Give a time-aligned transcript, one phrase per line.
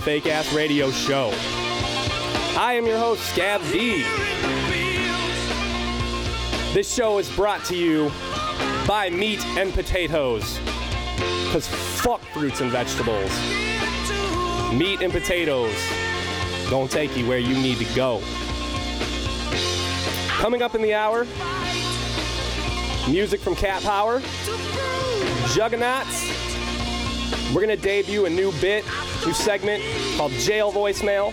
[0.00, 1.30] Fake Ass Radio Show.
[2.56, 4.02] I am your host, Scab D.
[6.72, 8.10] This show is brought to you
[8.88, 10.58] by Meat and Potatoes,
[11.44, 13.30] because fuck fruits and vegetables.
[14.72, 15.74] Meat and potatoes
[16.70, 18.22] don't take you where you need to go.
[20.28, 21.26] Coming up in the hour,
[23.10, 24.20] music from Cat Power.
[25.50, 26.48] Juggaknots.
[27.54, 28.84] We're gonna debut a new bit,
[29.26, 29.82] new segment
[30.16, 31.32] called Jail Voicemail.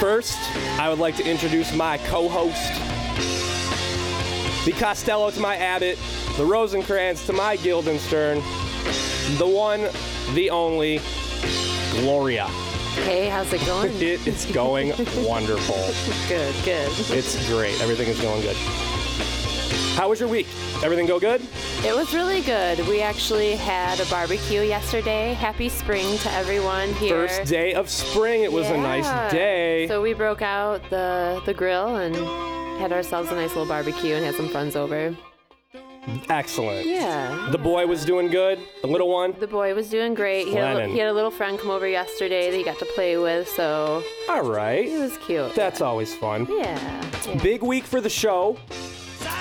[0.00, 0.38] First,
[0.78, 2.72] I would like to introduce my co-host,
[4.64, 5.98] the Costello to my Abbott,
[6.36, 8.38] the Rosencrantz to my Guildenstern,
[9.38, 9.88] the one,
[10.34, 11.00] the only,
[11.92, 12.46] Gloria.
[13.04, 13.92] Hey, how's it going?
[14.00, 14.88] It is going
[15.26, 15.76] wonderful.
[16.28, 16.90] good, good.
[17.10, 17.80] It's great.
[17.80, 18.56] Everything is going good.
[19.98, 20.46] How was your week?
[20.84, 21.42] Everything go good?
[21.84, 22.86] It was really good.
[22.86, 25.32] We actually had a barbecue yesterday.
[25.32, 27.26] Happy spring to everyone here.
[27.26, 28.44] First day of spring.
[28.44, 29.88] It was a nice day.
[29.88, 32.14] So we broke out the the grill and
[32.80, 35.16] had ourselves a nice little barbecue and had some friends over.
[36.28, 36.86] Excellent.
[36.86, 37.48] Yeah.
[37.50, 38.60] The boy was doing good.
[38.82, 39.34] The little one.
[39.40, 40.46] The boy was doing great.
[40.46, 42.86] He had, a, he had a little friend come over yesterday that he got to
[42.94, 44.86] play with, so All right.
[44.86, 45.56] it was cute.
[45.56, 46.46] That's always fun.
[46.48, 47.04] yeah.
[47.26, 47.42] yeah.
[47.42, 48.56] Big week for the show.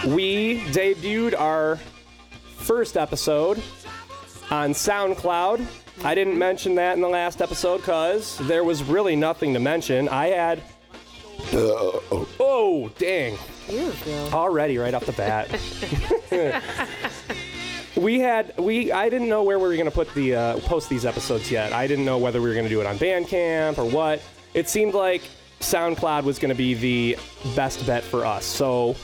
[0.06, 1.78] We debuted our
[2.58, 3.62] first episode
[4.52, 5.66] on SoundCloud.
[6.04, 10.08] I didn't mention that in the last episode because there was really nothing to mention.
[10.10, 10.62] I had.
[11.54, 13.38] oh, dang.
[13.68, 14.34] Beautiful.
[14.34, 15.50] already right off the bat.
[17.98, 21.06] we had we I didn't know where we were gonna put the uh, post these
[21.06, 21.74] episodes yet.
[21.74, 24.22] I didn't know whether we were gonna do it on Bandcamp or what.
[24.54, 25.22] It seemed like
[25.60, 27.18] SoundCloud was gonna be the
[27.56, 28.46] best bet for us.
[28.46, 28.96] So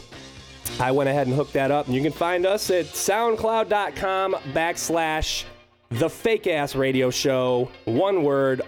[0.79, 5.45] I went ahead and hooked that up, and you can find us at SoundCloud.com backslash
[5.89, 7.69] the fake ass radio show.
[7.85, 8.63] One word,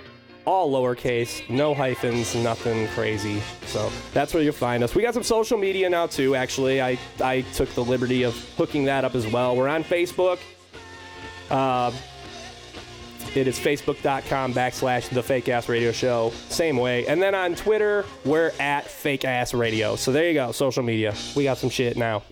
[0.45, 3.41] all lowercase, no hyphens, nothing crazy.
[3.65, 4.93] So that's where you'll find us.
[4.93, 6.35] We got some social media now too.
[6.35, 9.55] Actually, I I took the liberty of hooking that up as well.
[9.55, 10.39] We're on Facebook.
[11.49, 11.91] Uh,
[13.37, 16.31] it is facebook.com backslash the fake ass radio show.
[16.49, 17.05] Same way.
[17.07, 19.95] And then on Twitter, we're at fake ass radio.
[19.95, 21.13] So there you go, social media.
[21.35, 22.23] We got some shit now.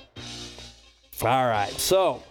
[1.21, 1.71] All right.
[1.71, 2.23] So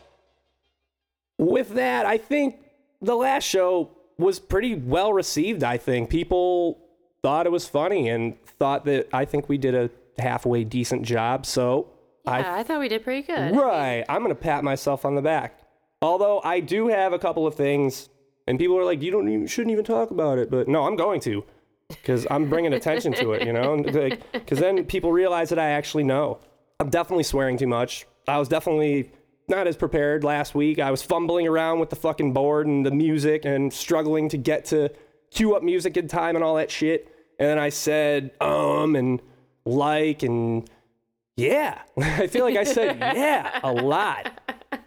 [1.38, 2.56] with that, I think
[3.00, 5.65] the last show was pretty well received.
[5.65, 6.78] I think people
[7.22, 11.47] thought it was funny and thought that I think we did a halfway decent job.
[11.47, 11.88] So
[12.27, 13.56] Yeah, I, thought we did pretty good.
[13.56, 14.05] Right.
[14.09, 15.59] I'm going to pat myself on the back.
[16.00, 18.09] Although I do have a couple of things,
[18.47, 20.51] and people are like, you don't even, shouldn't even talk about it.
[20.51, 21.45] But no, I'm going to
[21.89, 23.77] because I'm bringing attention to it, you know?
[24.33, 26.39] Because then people realize that I actually know.
[26.81, 28.07] I'm definitely swearing too much.
[28.27, 29.13] I was definitely
[29.49, 30.79] not as prepared last week.
[30.79, 34.65] I was fumbling around with the fucking board and the music and struggling to get
[34.67, 34.91] to
[35.31, 37.09] cue up music in time and all that shit.
[37.39, 39.21] And then I said, um, and
[39.65, 40.69] like, and
[41.37, 41.83] yeah.
[41.99, 44.41] I feel like I said yeah a lot.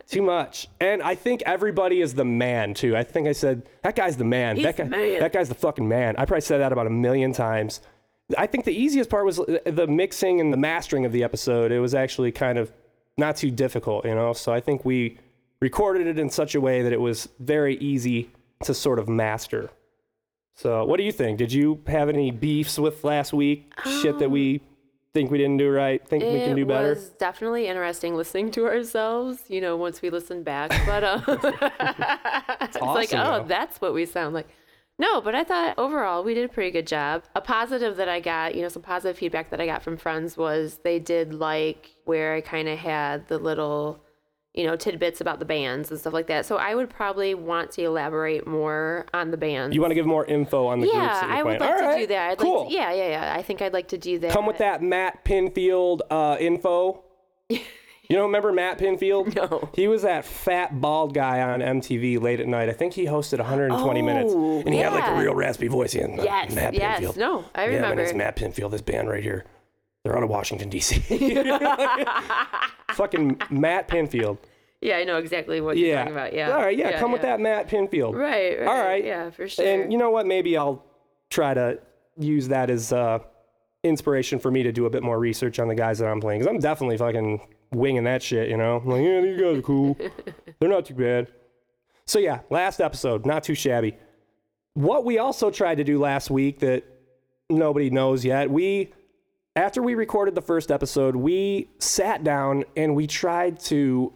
[0.07, 0.67] Too much.
[0.79, 2.95] And I think everybody is the man too.
[2.95, 4.55] I think I said that guy's the man.
[4.55, 5.19] He's that guy the man.
[5.19, 6.15] that guy's the fucking man.
[6.17, 7.81] I probably said that about a million times.
[8.37, 11.71] I think the easiest part was uh, the mixing and the mastering of the episode.
[11.71, 12.71] It was actually kind of
[13.17, 14.33] not too difficult, you know.
[14.33, 15.17] So I think we
[15.59, 18.29] recorded it in such a way that it was very easy
[18.63, 19.69] to sort of master.
[20.55, 21.37] So, what do you think?
[21.37, 23.73] Did you have any beefs with last week?
[23.83, 24.61] Shit that we
[25.15, 26.05] think we didn't do right?
[26.05, 26.87] Think we can do better?
[26.87, 30.69] It was definitely interesting listening to ourselves, you know, once we listened back.
[30.85, 31.21] But uh,
[32.61, 33.45] it's like, awesome, oh, though.
[33.47, 34.47] that's what we sound like.
[34.99, 37.23] No, but I thought overall we did a pretty good job.
[37.33, 40.35] A positive that I got, you know, some positive feedback that I got from friends
[40.35, 44.03] was they did like where I kind of had the little,
[44.55, 46.45] you know, tidbits about the bands and stuff like that.
[46.45, 49.75] So I would probably want to elaborate more on the bands.
[49.75, 51.59] You want to give more info on the groups yeah, that you're I would playing.
[51.59, 52.29] like All to right, do that.
[52.31, 52.59] I'd cool.
[52.61, 53.33] Like to, yeah, yeah, yeah.
[53.35, 54.31] I think I'd like to do that.
[54.31, 57.03] Come with that Matt Pinfield uh, info.
[58.07, 59.33] You don't remember Matt Pinfield?
[59.35, 59.67] No.
[59.73, 62.69] He was that fat bald guy on MTV late at night.
[62.69, 65.95] I think he hosted 120 minutes, Oh, and he had like a real raspy voice.
[65.95, 66.99] Yeah, Yes, Matt yes.
[67.01, 67.17] Pinfield.
[67.17, 67.71] No, I remember.
[67.73, 68.03] Yeah, remember.
[68.03, 68.69] name's Matt Pinfield.
[68.69, 69.45] This band right here,
[70.05, 70.99] they're out of Washington D.C.
[72.91, 74.37] Fucking Matt Pinfield.
[74.79, 75.97] Yeah, I know exactly what you're Yeah.
[75.99, 76.33] talking about.
[76.33, 76.51] Yeah.
[76.51, 76.77] All right.
[76.77, 76.99] Yeah.
[76.99, 78.13] come with that Matt Pinfield.
[78.13, 78.67] Right, right.
[78.67, 79.03] All right.
[79.03, 79.65] Yeah, for sure.
[79.65, 80.27] And you know what?
[80.27, 80.85] Maybe I'll
[81.31, 81.79] try to
[82.19, 83.17] use that as uh,
[83.83, 86.41] inspiration for me to do a bit more research on the guys that I'm playing.
[86.41, 87.41] Because I'm definitely fucking
[87.71, 88.77] winging that shit, you know?
[88.77, 89.97] I'm like, yeah, these guys are cool.
[90.59, 91.31] They're not too bad.
[92.05, 93.97] So, yeah, last episode, not too shabby.
[94.75, 96.83] What we also tried to do last week that
[97.49, 98.93] nobody knows yet, we,
[99.55, 104.13] after we recorded the first episode, we sat down and we tried to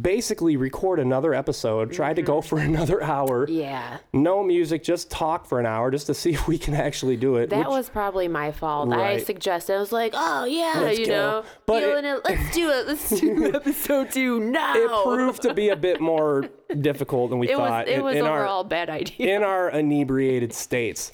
[0.00, 2.48] basically record another episode, tried to go mm-hmm.
[2.48, 3.98] for another hour yeah.
[4.14, 7.36] no music, just talk for an hour just to see if we can actually do
[7.36, 7.50] it.
[7.50, 8.90] That which- was probably my fault.
[8.92, 11.12] I suggested, I was like, oh, yeah, Let's you go.
[11.12, 12.86] know, But feeling it, let's do it.
[12.86, 14.74] Let's do episode two now.
[14.74, 16.48] it proved to be a bit more
[16.80, 19.36] difficult than we it was, it in, was in overall our a bad idea.
[19.36, 21.12] in our inebriated states.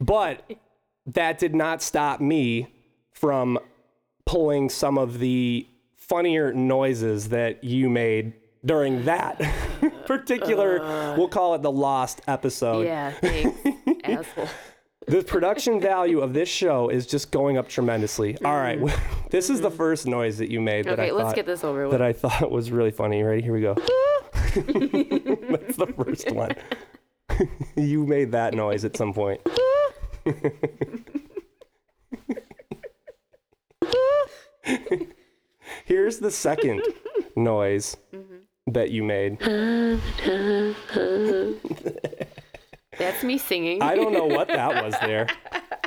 [0.00, 0.48] But
[1.06, 2.68] that did not stop me
[3.20, 3.58] from
[4.24, 8.32] pulling some of the funnier noises that you made
[8.64, 9.38] during that
[10.06, 10.80] particular
[11.16, 12.84] we'll call it the lost episode.
[12.84, 13.58] yeah, thanks,
[14.04, 14.48] asshole.
[15.06, 18.36] the production value of this show is just going up tremendously.
[18.44, 18.78] All right,
[19.30, 21.00] this is the first noise that you made that Mm-hmm.
[21.00, 21.92] Okay, I let's thought get this over with.
[21.92, 23.22] that I thought was really funny.
[23.22, 23.42] Ready?
[23.42, 23.74] Here we go.
[24.54, 26.52] That's the first one.
[27.76, 29.40] you made that noise at some point.
[35.84, 36.82] Here's the second
[37.36, 38.72] noise Mm-hmm.
[38.72, 39.38] that you made.
[42.98, 43.80] That's me singing.
[43.82, 45.26] I don't know what that was there.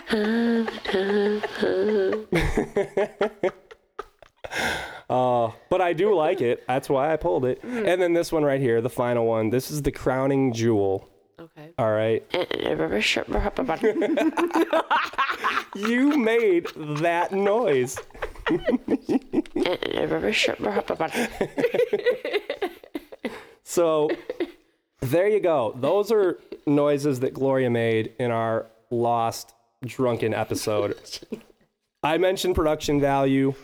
[5.09, 6.63] Uh, but I do like it.
[6.67, 7.61] That's why I pulled it.
[7.63, 9.49] And then this one right here, the final one.
[9.49, 11.07] This is the crowning jewel.
[11.63, 11.73] Okay.
[11.77, 12.23] All right.
[15.75, 17.97] You made that noise.
[23.65, 24.09] So
[24.99, 25.73] there you go.
[25.75, 26.37] Those are
[26.67, 30.95] noises that Gloria made in our lost drunken episode.
[32.03, 33.55] I mentioned production value.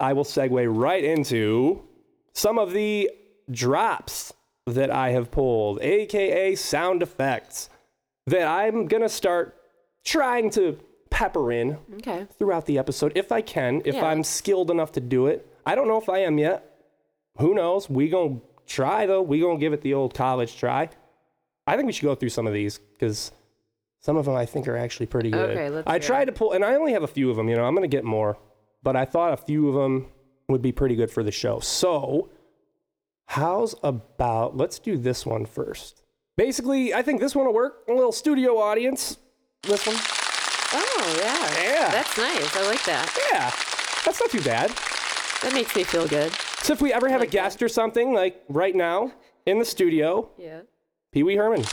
[0.00, 1.84] I will segue right into
[2.32, 3.08] some of the
[3.50, 4.32] drops
[4.66, 7.68] that I have pulled, aka sound effects,
[8.26, 9.56] that I'm to start
[10.04, 10.78] trying to
[11.10, 12.26] pepper in okay.
[12.38, 14.06] throughout the episode if I can, if Yeah.
[14.06, 15.46] I'm skilled enough to do it.
[15.64, 16.70] I don't know if I am yet.
[17.38, 17.88] Who knows?
[17.88, 19.22] We to try though.
[19.22, 20.88] We to give it the old college try.
[21.66, 23.32] I think we should go through some of these cuz
[24.00, 25.50] some of them I think are actually pretty good.
[25.50, 27.56] Okay, let's I tried to pull and I only have a few of them, you
[27.56, 27.64] know.
[27.64, 28.36] I'm to get more,
[28.82, 30.06] but I thought a few of them
[30.48, 31.60] would be pretty good for the show.
[31.60, 32.28] So,
[33.26, 36.02] how's about let's do this one first.
[36.36, 37.84] Basically, I think this one will work.
[37.88, 39.18] A little studio audience.
[39.62, 39.96] This one.
[39.96, 41.62] Oh, yeah.
[41.62, 41.90] Yeah.
[41.90, 42.56] That's nice.
[42.56, 43.16] I like that.
[43.32, 43.50] Yeah.
[44.04, 44.70] That's not too bad.
[45.42, 46.32] That makes me feel good.
[46.62, 49.12] So if we ever have a guest or something, like right now
[49.46, 50.62] in the studio, Yeah.
[51.12, 51.60] Pee Wee Herman.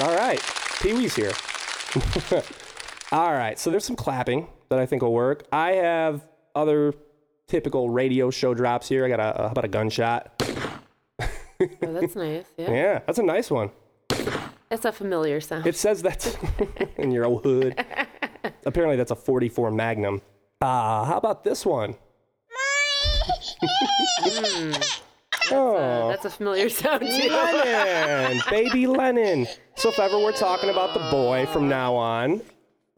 [0.00, 0.40] All right,
[0.80, 1.32] Pee Wee's here.
[3.12, 5.46] All right, so there's some clapping that I think will work.
[5.52, 6.94] I have other
[7.46, 9.04] typical radio show drops here.
[9.04, 10.42] I got a, how about a gunshot?
[11.20, 12.44] Oh, that's nice.
[12.56, 12.70] Yeah.
[12.70, 13.70] Yeah, that's a nice one.
[14.70, 15.66] That's a familiar sound.
[15.66, 16.36] It says that's
[16.96, 17.84] in your old hood.
[18.64, 20.22] Apparently, that's a 44 Magnum.
[20.62, 21.96] Ah, how about this one?
[25.52, 27.28] oh, That's a familiar sound too.
[27.30, 29.46] Lennon, baby Lennon.
[29.76, 32.42] So if ever we're talking about the boy from now on,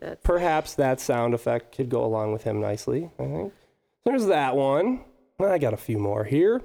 [0.02, 3.10] That's- perhaps that sound effect could go along with him nicely.
[3.18, 3.52] I think.
[4.04, 5.04] There's that one.
[5.40, 6.60] I got a few more here.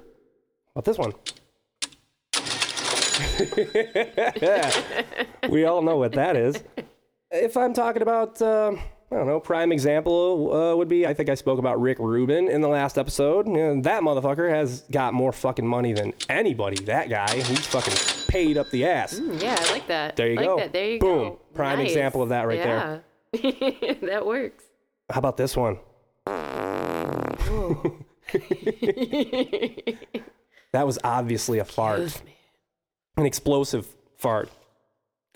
[0.74, 1.12] About this one?
[5.48, 6.62] we all know what that is.
[7.30, 8.72] If I'm talking about, uh,
[9.10, 12.48] I don't know, prime example uh, would be I think I spoke about Rick Rubin
[12.48, 13.46] in the last episode.
[13.46, 16.76] Know, that motherfucker has got more fucking money than anybody.
[16.84, 17.94] That guy, he's fucking
[18.28, 19.20] paid up the ass.
[19.20, 20.16] Yeah, I like that.
[20.16, 20.56] There you like go.
[20.58, 20.72] That.
[20.72, 21.28] There you Boom.
[21.30, 21.40] go.
[21.54, 21.88] Prime Nice.
[21.88, 23.04] example of that right there.
[24.02, 24.64] that works.
[25.10, 25.78] How about this one?
[30.72, 32.34] that was obviously a fart, Excuse me.
[33.16, 34.50] an explosive fart.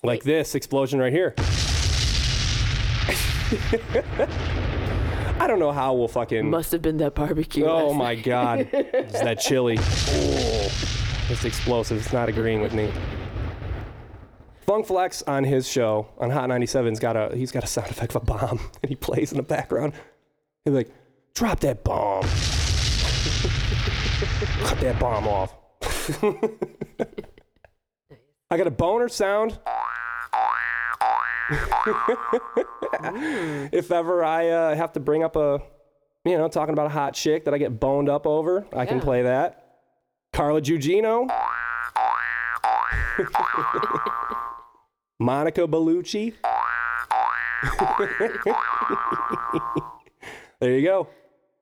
[0.02, 1.34] Like this explosion right here.
[5.38, 6.48] I don't know how we'll fucking.
[6.50, 7.64] Must have been that barbecue.
[7.66, 8.68] Oh my god.
[8.72, 9.76] It's that chili.
[9.78, 10.72] Oh,
[11.28, 11.98] it's explosive.
[11.98, 12.90] It's not agreeing with me.
[14.66, 18.14] Funk Flex on his show on Hot 97's got a he's got a sound effect
[18.14, 19.92] of a bomb and he plays in the background.
[20.64, 20.90] Be like,
[21.34, 22.22] drop that bomb.
[24.62, 25.54] Cut that bomb off.
[28.50, 29.58] I got a boner sound.
[33.72, 35.60] if ever I uh, have to bring up a,
[36.24, 39.00] you know, talking about a hot chick that I get boned up over, I can
[39.00, 39.80] play that.
[40.32, 41.28] Carla Gugino.
[45.22, 46.34] Monica Bellucci.
[50.60, 51.08] there you go.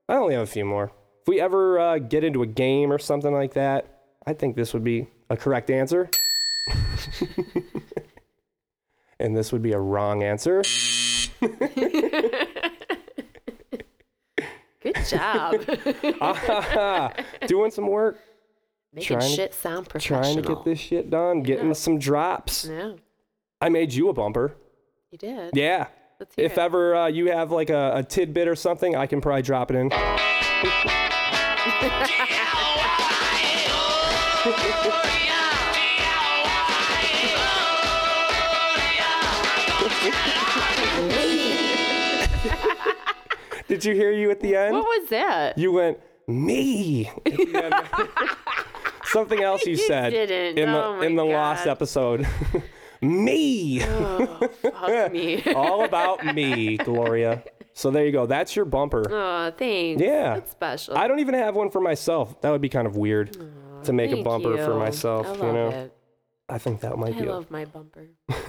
[0.09, 0.91] I only have a few more.
[1.23, 4.73] If we ever uh, get into a game or something like that, I think this
[4.75, 6.09] would be a correct answer.
[9.21, 10.63] and this would be a wrong answer.
[14.83, 15.57] Good job.
[17.47, 18.19] Doing some work,
[18.95, 20.23] Making Trying to- shit sound professional.
[20.23, 22.65] trying to get this shit done, getting some drops.
[22.65, 22.95] Yeah,
[23.61, 24.57] I made you a bumper.
[25.11, 25.51] you did.
[25.55, 25.87] Yeah.
[26.19, 26.59] Let's hear If it.
[26.59, 29.77] ever uh, you have like a, a tidbit or something, I can probably drop it
[29.77, 29.91] in.
[43.69, 44.73] Did you hear you at the end?
[44.75, 45.57] What was that?
[45.57, 47.07] You went me.
[47.09, 47.75] at the end.
[49.05, 50.59] Something else you, You said didn't.
[50.59, 51.71] in the Oh my in the last God.
[51.71, 52.27] episode.
[53.01, 53.83] me.
[53.83, 55.43] Oh, fuck me.
[55.55, 57.43] All about me, Gloria.
[57.73, 58.27] So there you go.
[58.27, 59.05] That's your bumper.
[59.11, 60.03] Oh, thanks.
[60.03, 60.35] Yeah.
[60.35, 60.97] That's special.
[60.97, 62.41] I don't even have one for myself.
[62.43, 63.37] That would be kind of weird
[63.85, 65.27] to make a bumper for myself.
[65.27, 65.97] I love you know, it.
[66.49, 67.29] I think that might I be.
[67.29, 68.09] I love my bumper.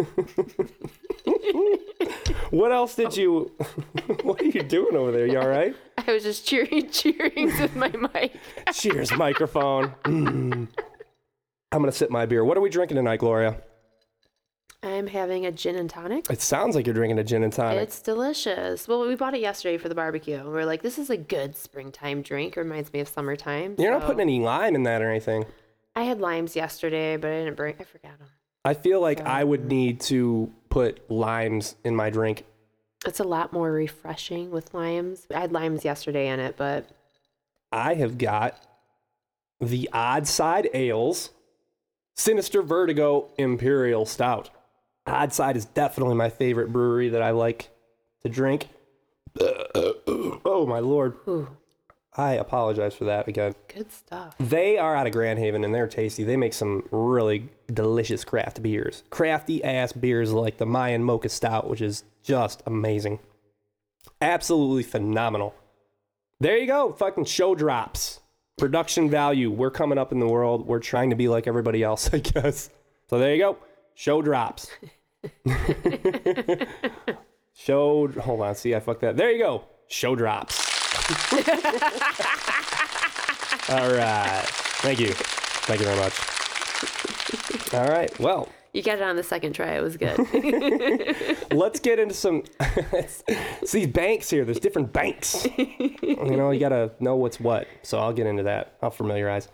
[2.52, 3.50] What else did you?
[4.24, 5.26] what are you doing over there?
[5.26, 5.74] You all right?
[5.98, 8.34] I was just cheering, cheering with my mic.
[8.74, 9.94] Cheers, microphone.
[10.04, 10.68] Mm.
[11.72, 12.44] I'm gonna sip my beer.
[12.44, 13.62] What are we drinking tonight, Gloria?
[14.84, 16.28] I'm having a gin and tonic.
[16.30, 17.84] It sounds like you're drinking a gin and tonic.
[17.84, 18.88] It's delicious.
[18.88, 20.38] Well, we bought it yesterday for the barbecue.
[20.38, 22.58] and We are like, this is a good springtime drink.
[22.58, 23.76] It Reminds me of summertime.
[23.78, 25.46] You're not putting any lime in that or anything.
[25.96, 27.76] I had limes yesterday, but I didn't bring.
[27.80, 28.30] I forgot them.
[28.66, 32.46] I feel like I would need to put limes in my drink.
[33.06, 35.28] It's a lot more refreshing with limes.
[35.34, 36.88] I had limes yesterday in it, but
[37.72, 38.60] I have got
[39.60, 41.32] the Odd Side Ales
[42.16, 44.50] Sinister Vertigo Imperial Stout.
[45.08, 47.70] Odd Side is definitely my favorite brewery that I like
[48.24, 48.68] to drink.
[50.44, 51.16] Oh my lord.
[51.28, 51.48] ooh,
[52.18, 53.54] I apologize for that again.
[53.74, 54.36] good stuff.
[54.40, 56.24] They are out of Grand Haven and they're tasty.
[56.24, 59.04] They make some really delicious craft beers.
[59.10, 63.20] Crafty ass beers like the Mayan Mocha Stout, which is just amazing.
[64.22, 65.56] Absolutely phenomenal.
[66.40, 66.92] There you go.
[66.94, 68.20] Fucking show drops.
[68.58, 69.50] Production value.
[69.50, 70.68] We're coming up in the world.
[70.68, 72.70] We're trying to be like everybody else, I guess.
[73.10, 73.58] So there you go.
[74.02, 74.68] Show drops.
[77.54, 78.08] show.
[78.08, 78.56] Hold on.
[78.56, 79.16] See, I fucked that.
[79.16, 79.66] There you go.
[79.90, 80.60] Show drops.
[83.70, 84.42] All right.
[84.82, 85.10] Thank you.
[85.14, 86.20] Thank you very much.
[87.76, 88.20] All right.
[88.20, 89.74] Well, You got it on the second try.
[89.74, 90.18] It was good.
[91.52, 92.42] let's get into some.
[92.60, 94.46] it's, it's these banks here.
[94.46, 95.46] There's different banks.
[95.46, 97.68] you know, you got to know what's what.
[97.84, 98.78] So I'll get into that.
[98.82, 99.48] I'll familiarize.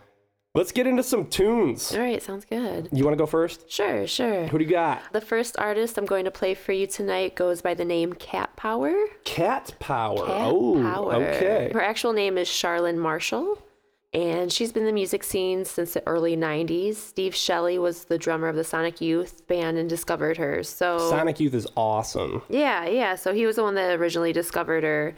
[0.58, 1.94] Let's get into some tunes.
[1.94, 2.90] All right, sounds good.
[2.92, 3.72] You want to go first?
[3.72, 4.48] Sure, sure.
[4.48, 5.04] Who do you got?
[5.14, 8.56] The first artist I'm going to play for you tonight goes by the name Cat
[8.56, 8.92] Power.
[9.24, 10.26] Cat Power.
[10.26, 11.14] Cat oh, Power.
[11.14, 11.70] okay.
[11.72, 13.62] Her actual name is Charlene Marshall,
[14.14, 16.96] and she's been in the music scene since the early 90s.
[16.96, 20.64] Steve Shelley was the drummer of the Sonic Youth band and discovered her.
[20.64, 22.42] So Sonic Youth is awesome.
[22.50, 23.14] Yeah, yeah.
[23.14, 25.14] So he was the one that originally discovered her,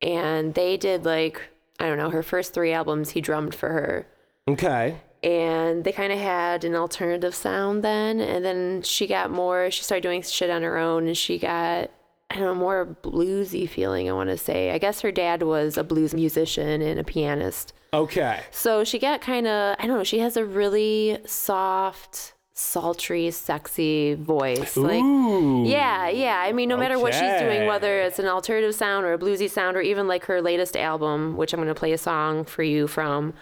[0.00, 1.42] and they did like
[1.80, 3.10] I don't know her first three albums.
[3.10, 4.06] He drummed for her,
[4.52, 5.00] Okay.
[5.22, 8.20] and they kind of had an alternative sound then.
[8.20, 9.70] And then she got more.
[9.70, 11.90] She started doing shit on her own, and she got
[12.30, 14.08] I don't know more bluesy feeling.
[14.08, 14.70] I want to say.
[14.70, 17.72] I guess her dad was a blues musician and a pianist.
[17.94, 18.40] Okay.
[18.50, 24.12] So she got kind of, I don't know, she has a really soft, sultry, sexy
[24.12, 24.76] voice.
[24.76, 25.64] Like, Ooh.
[25.64, 26.38] yeah, yeah.
[26.38, 29.48] I mean, no matter what she's doing, whether it's an alternative sound or a bluesy
[29.48, 32.62] sound, or even like her latest album, which I'm going to play a song for
[32.62, 33.32] you from.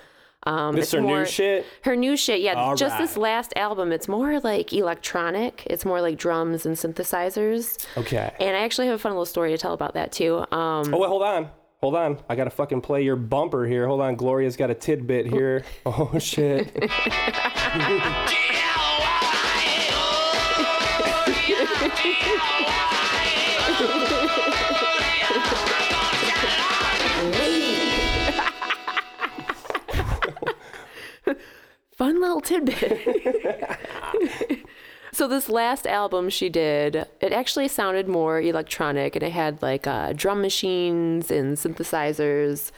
[0.46, 1.66] Um, This her new more- shit?
[1.82, 2.54] Her new shit, yeah.
[2.54, 5.64] All just this last album, it's more like electronic.
[5.66, 7.84] It's more like drums and synthesizers.
[7.96, 8.32] Okay.
[8.40, 10.38] And I actually have a fun little story to tell about that too.
[10.52, 11.50] Um, Oh, wait, hold on.
[11.82, 12.18] Hold on.
[12.28, 13.86] I got to fucking play your bumper here.
[13.86, 14.16] Hold on.
[14.16, 15.62] Gloria's got a tidbit here.
[15.84, 16.72] Oh, shit.
[31.96, 33.06] fun little tidbit.
[35.12, 39.86] so this last album she did, it actually sounded more electronic, and it had like
[39.86, 42.70] uh, drum machines and synthesizers,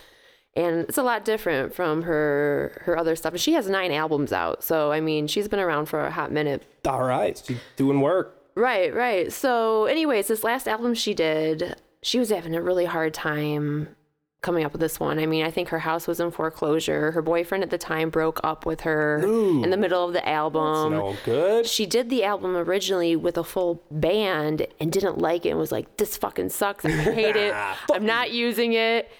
[0.56, 3.32] and it's a lot different from her her other stuff.
[3.34, 6.32] And she has nine albums out, so I mean, she's been around for a hot
[6.32, 6.62] minute.
[6.86, 8.34] All right, she's doing work.
[8.54, 9.32] Right, right.
[9.32, 13.94] So, anyways, this last album she did, she was having a really hard time
[14.40, 15.18] coming up with this one.
[15.18, 17.10] I mean, I think her house was in foreclosure.
[17.10, 20.92] Her boyfriend at the time broke up with her in the middle of the album.
[20.92, 21.66] no good.
[21.66, 25.72] She did the album originally with a full band and didn't like it and was
[25.72, 26.84] like, this fucking sucks.
[26.84, 27.52] I hate it.
[27.92, 29.10] I'm not using it.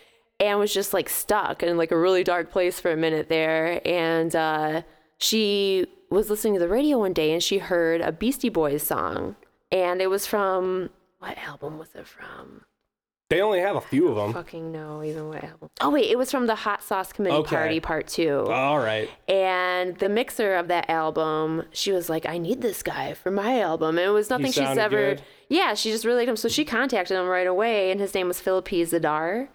[0.40, 3.80] And was just like stuck in like a really dark place for a minute there.
[3.84, 4.82] And uh,
[5.18, 9.34] she was listening to the radio one day and she heard a Beastie Boys song.
[9.72, 12.62] And it was from, what album was it from?
[13.30, 14.32] They only have a few of them.
[14.32, 15.68] Fucking know even what album.
[15.82, 17.56] Oh, wait, it was from the Hot Sauce Committee Okay.
[17.56, 18.46] Party Part 2.
[18.46, 19.10] All right.
[19.28, 23.60] And the mixer of that album, she was like, I need this guy for my
[23.60, 23.98] album.
[23.98, 25.16] And it was nothing she's ever.
[25.16, 25.22] good?
[25.50, 26.36] Yeah, she just really liked him.
[26.36, 29.48] So she contacted him right away, and his name was Philippe Zdar.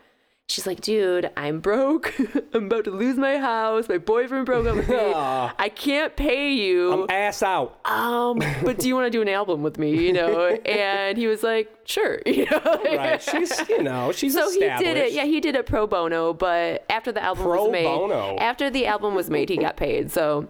[0.50, 2.14] She's like, dude, I'm broke.
[2.54, 3.88] I'm about to lose my house.
[3.88, 4.96] My boyfriend broke up with me.
[5.16, 6.92] I can't pay you.
[7.04, 7.80] I'm ass out.
[7.86, 10.06] um, but do you want to do an album with me?
[10.06, 10.58] You know?
[10.66, 12.20] And he was like, sure.
[12.26, 12.82] You know?
[12.84, 13.22] Right.
[13.22, 15.14] She's, you know, she's So he did it.
[15.14, 16.34] Yeah, he did it pro bono.
[16.34, 18.38] But after the album Pro was made, bono.
[18.38, 20.12] after the album was made, he got paid.
[20.12, 20.48] So,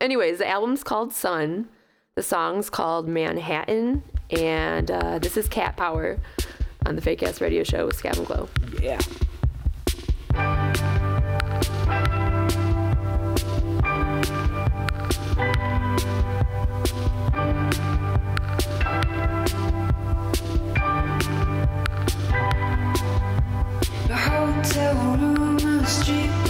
[0.00, 1.68] anyways, the album's called Sun.
[2.14, 6.18] The song's called Manhattan, and uh, this is Cat Power
[6.84, 8.48] on the Fake Ass Radio Show with Scab and Glow.
[8.80, 9.00] Yeah.
[24.82, 26.41] Hotel room in the street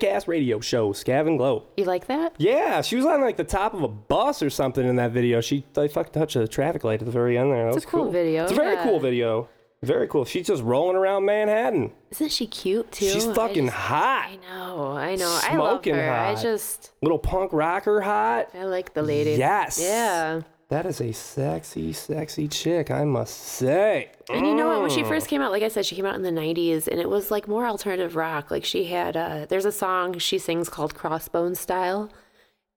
[0.00, 0.92] Fake ass radio show.
[0.92, 1.64] Scab and Glow.
[1.78, 2.34] You like that?
[2.36, 5.40] Yeah, she was on like the top of a bus or something in that video.
[5.40, 7.62] She like fucking touched a traffic light at the very end there.
[7.64, 8.84] That It's was a cool video, It's a very yeah.
[8.84, 9.48] cool video.
[9.82, 10.26] Very cool.
[10.26, 11.92] She's just rolling around Manhattan.
[12.10, 13.08] Isn't she cute too?
[13.08, 14.28] She's I fucking just- hot.
[14.28, 15.40] I know, I know.
[15.42, 16.10] I love Smoking her.
[16.10, 16.42] I hot.
[16.42, 18.50] just, Little punk rocker hot.
[18.54, 19.32] I like the lady.
[19.32, 19.80] Yes.
[19.82, 20.42] Yeah.
[20.68, 24.10] That is a sexy, sexy chick, I must say.
[24.28, 24.80] And you know what?
[24.80, 25.08] When she Mm.
[25.08, 27.30] first came out, like I said, she came out in the '90s, and it was
[27.30, 28.50] like more alternative rock.
[28.50, 32.10] Like she had, uh, there's a song she sings called "Crossbone Style,"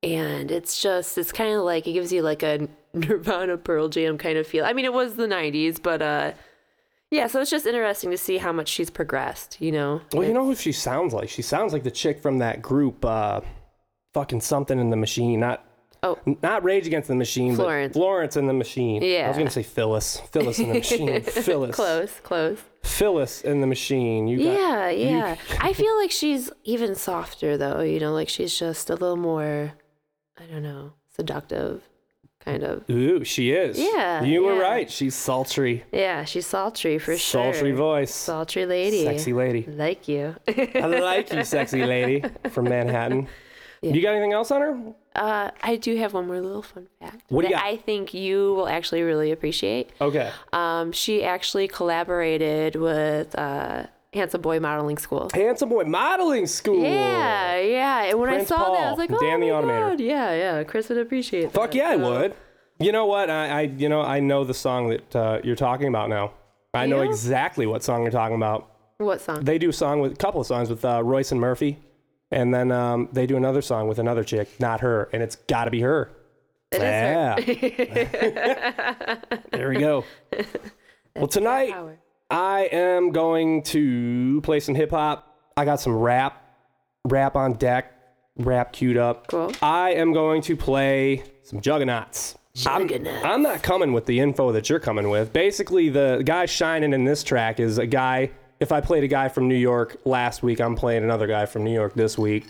[0.03, 4.17] and it's just, it's kind of like it gives you like a Nirvana, Pearl Jam
[4.19, 4.65] kind of feel.
[4.65, 6.33] I mean, it was the '90s, but uh,
[7.09, 7.25] yeah.
[7.25, 9.59] So it's just interesting to see how much she's progressed.
[9.59, 10.01] You know?
[10.13, 11.29] Well, you know who she sounds like?
[11.29, 13.41] She sounds like the chick from that group, uh,
[14.13, 15.39] fucking something in the machine.
[15.39, 15.65] Not
[16.01, 17.93] Oh, not Rage Against the Machine, Florence.
[17.93, 19.01] but Florence in the Machine.
[19.03, 19.25] Yeah.
[19.25, 20.21] I was gonna say Phyllis.
[20.31, 21.21] Phyllis in the Machine.
[21.23, 21.75] Phyllis.
[21.75, 22.59] close, close.
[22.83, 24.27] Phyllis in the Machine.
[24.27, 25.35] You got, Yeah, yeah.
[25.59, 29.73] I feel like she's even softer though, you know, like she's just a little more
[30.37, 31.83] I don't know, seductive
[32.39, 32.89] kind of.
[32.89, 33.77] Ooh, she is.
[33.77, 34.89] Yeah, You were right.
[34.89, 35.83] She's sultry.
[35.91, 37.51] Yeah, she's sultry for sure.
[37.51, 38.15] Sultry voice.
[38.15, 39.03] Sultry lady.
[39.03, 39.63] Sexy lady.
[39.67, 40.33] Like you.
[40.47, 43.27] I like you, sexy lady from Manhattan.
[43.81, 44.93] You got anything else on her?
[45.15, 47.23] Uh, I do have one more little fun fact.
[47.29, 47.67] What do you that got?
[47.69, 49.89] I think you will actually really appreciate.
[49.99, 50.31] Okay.
[50.53, 55.29] Um, she actually collaborated with uh, Handsome Boy Modeling School.
[55.33, 56.83] Handsome Boy Modeling School.
[56.83, 58.03] Yeah, yeah.
[58.05, 59.89] And when Prince I saw that, I was like, oh Dan the my Automator.
[59.89, 59.99] God.
[59.99, 60.63] Yeah, yeah.
[60.63, 61.53] Chris would appreciate that.
[61.53, 62.33] Fuck yeah, I So- would.
[62.81, 63.29] You know what?
[63.29, 66.31] I, I you know I know the song that uh, you're talking about now.
[66.73, 67.09] I know Yeah?
[67.09, 68.69] exactly what song you're talking about.
[68.99, 69.43] What song?
[69.43, 71.77] They do a song with a couple of songs with uh, Róisín Murphy,
[72.31, 75.65] and then um, they do another song with another chick, not her, and it's got
[75.65, 76.11] to be her.
[76.71, 77.41] It is her.
[77.95, 79.15] yeah.
[79.51, 80.05] there we go.
[81.15, 81.73] well, tonight
[82.29, 85.25] I am going to play some hip hop.
[85.57, 86.41] I got some rap,
[87.05, 87.93] rap on deck,
[88.37, 89.27] rap queued up.
[89.27, 89.51] Cool.
[89.61, 92.35] I am going to play some Juggaknots.
[92.65, 93.23] I'm- Juggaknots.
[93.23, 95.33] I'm, not coming with the info that you're coming with.
[95.33, 98.31] Basically, the guy shining in this track is a guy.
[98.59, 101.63] If I played a guy from New York last week, I'm playing another guy from
[101.63, 102.45] New York this week.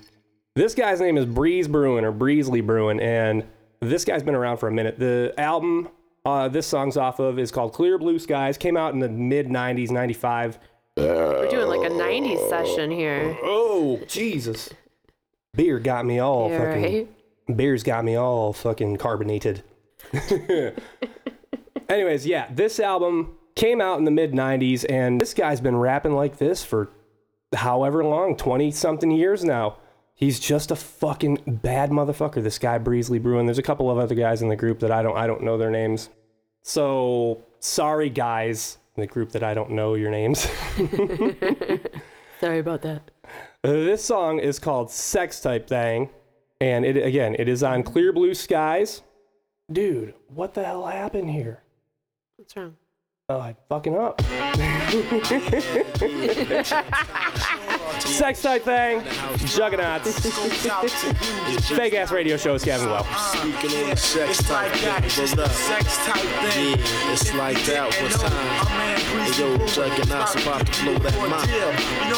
[0.55, 3.43] This guy's name is Breeze Brewin or Breezly Brewin, and
[3.79, 4.97] this guy's been around for a minute.
[4.97, 5.89] The album
[6.25, 8.57] uh, this song's off of is called Clear Blue Skies.
[8.57, 10.59] Came out in the mid 90s, 95.
[10.97, 13.37] We're doing like a 90s session here.
[13.41, 14.69] Oh, Jesus.
[15.55, 16.83] Beer got me all Yeah, fucking.
[16.83, 17.07] right?
[17.57, 19.63] Beer's got me all fucking carbonated.
[21.89, 26.13] Anyways, yeah, this album came out in the mid 90s, and this guy's been rapping
[26.13, 26.89] like this for
[27.53, 29.77] however long 20 something years now.
[30.15, 33.45] He's just a fucking bad motherfucker, this guy, Breezly Brewin.
[33.45, 35.57] There's a couple of other guys in the group that I don't, I don't know
[35.57, 36.09] their names.
[36.61, 40.47] So, sorry, guys, in the group that I don't know your names.
[42.39, 43.11] Sorry about that.
[43.61, 46.09] This song is called Sex Type Thing.
[46.61, 49.01] And it again, it is on Clear Blue Skies.
[49.71, 51.63] Dude, what the hell happened here?
[52.35, 52.75] What's wrong?
[53.31, 54.19] Oh, I fucking up.
[57.99, 59.01] Sex type thing,
[59.49, 60.25] Juggaknots,
[61.75, 63.03] fake ass radio shows, Gavin Well.
[63.03, 65.09] Speaking on the sex type thing.
[65.09, 66.77] Sex type thing.
[66.77, 68.99] Yeah, it's like that one time.
[69.09, 71.49] Hey yo, Juggaknots about to blow that mind.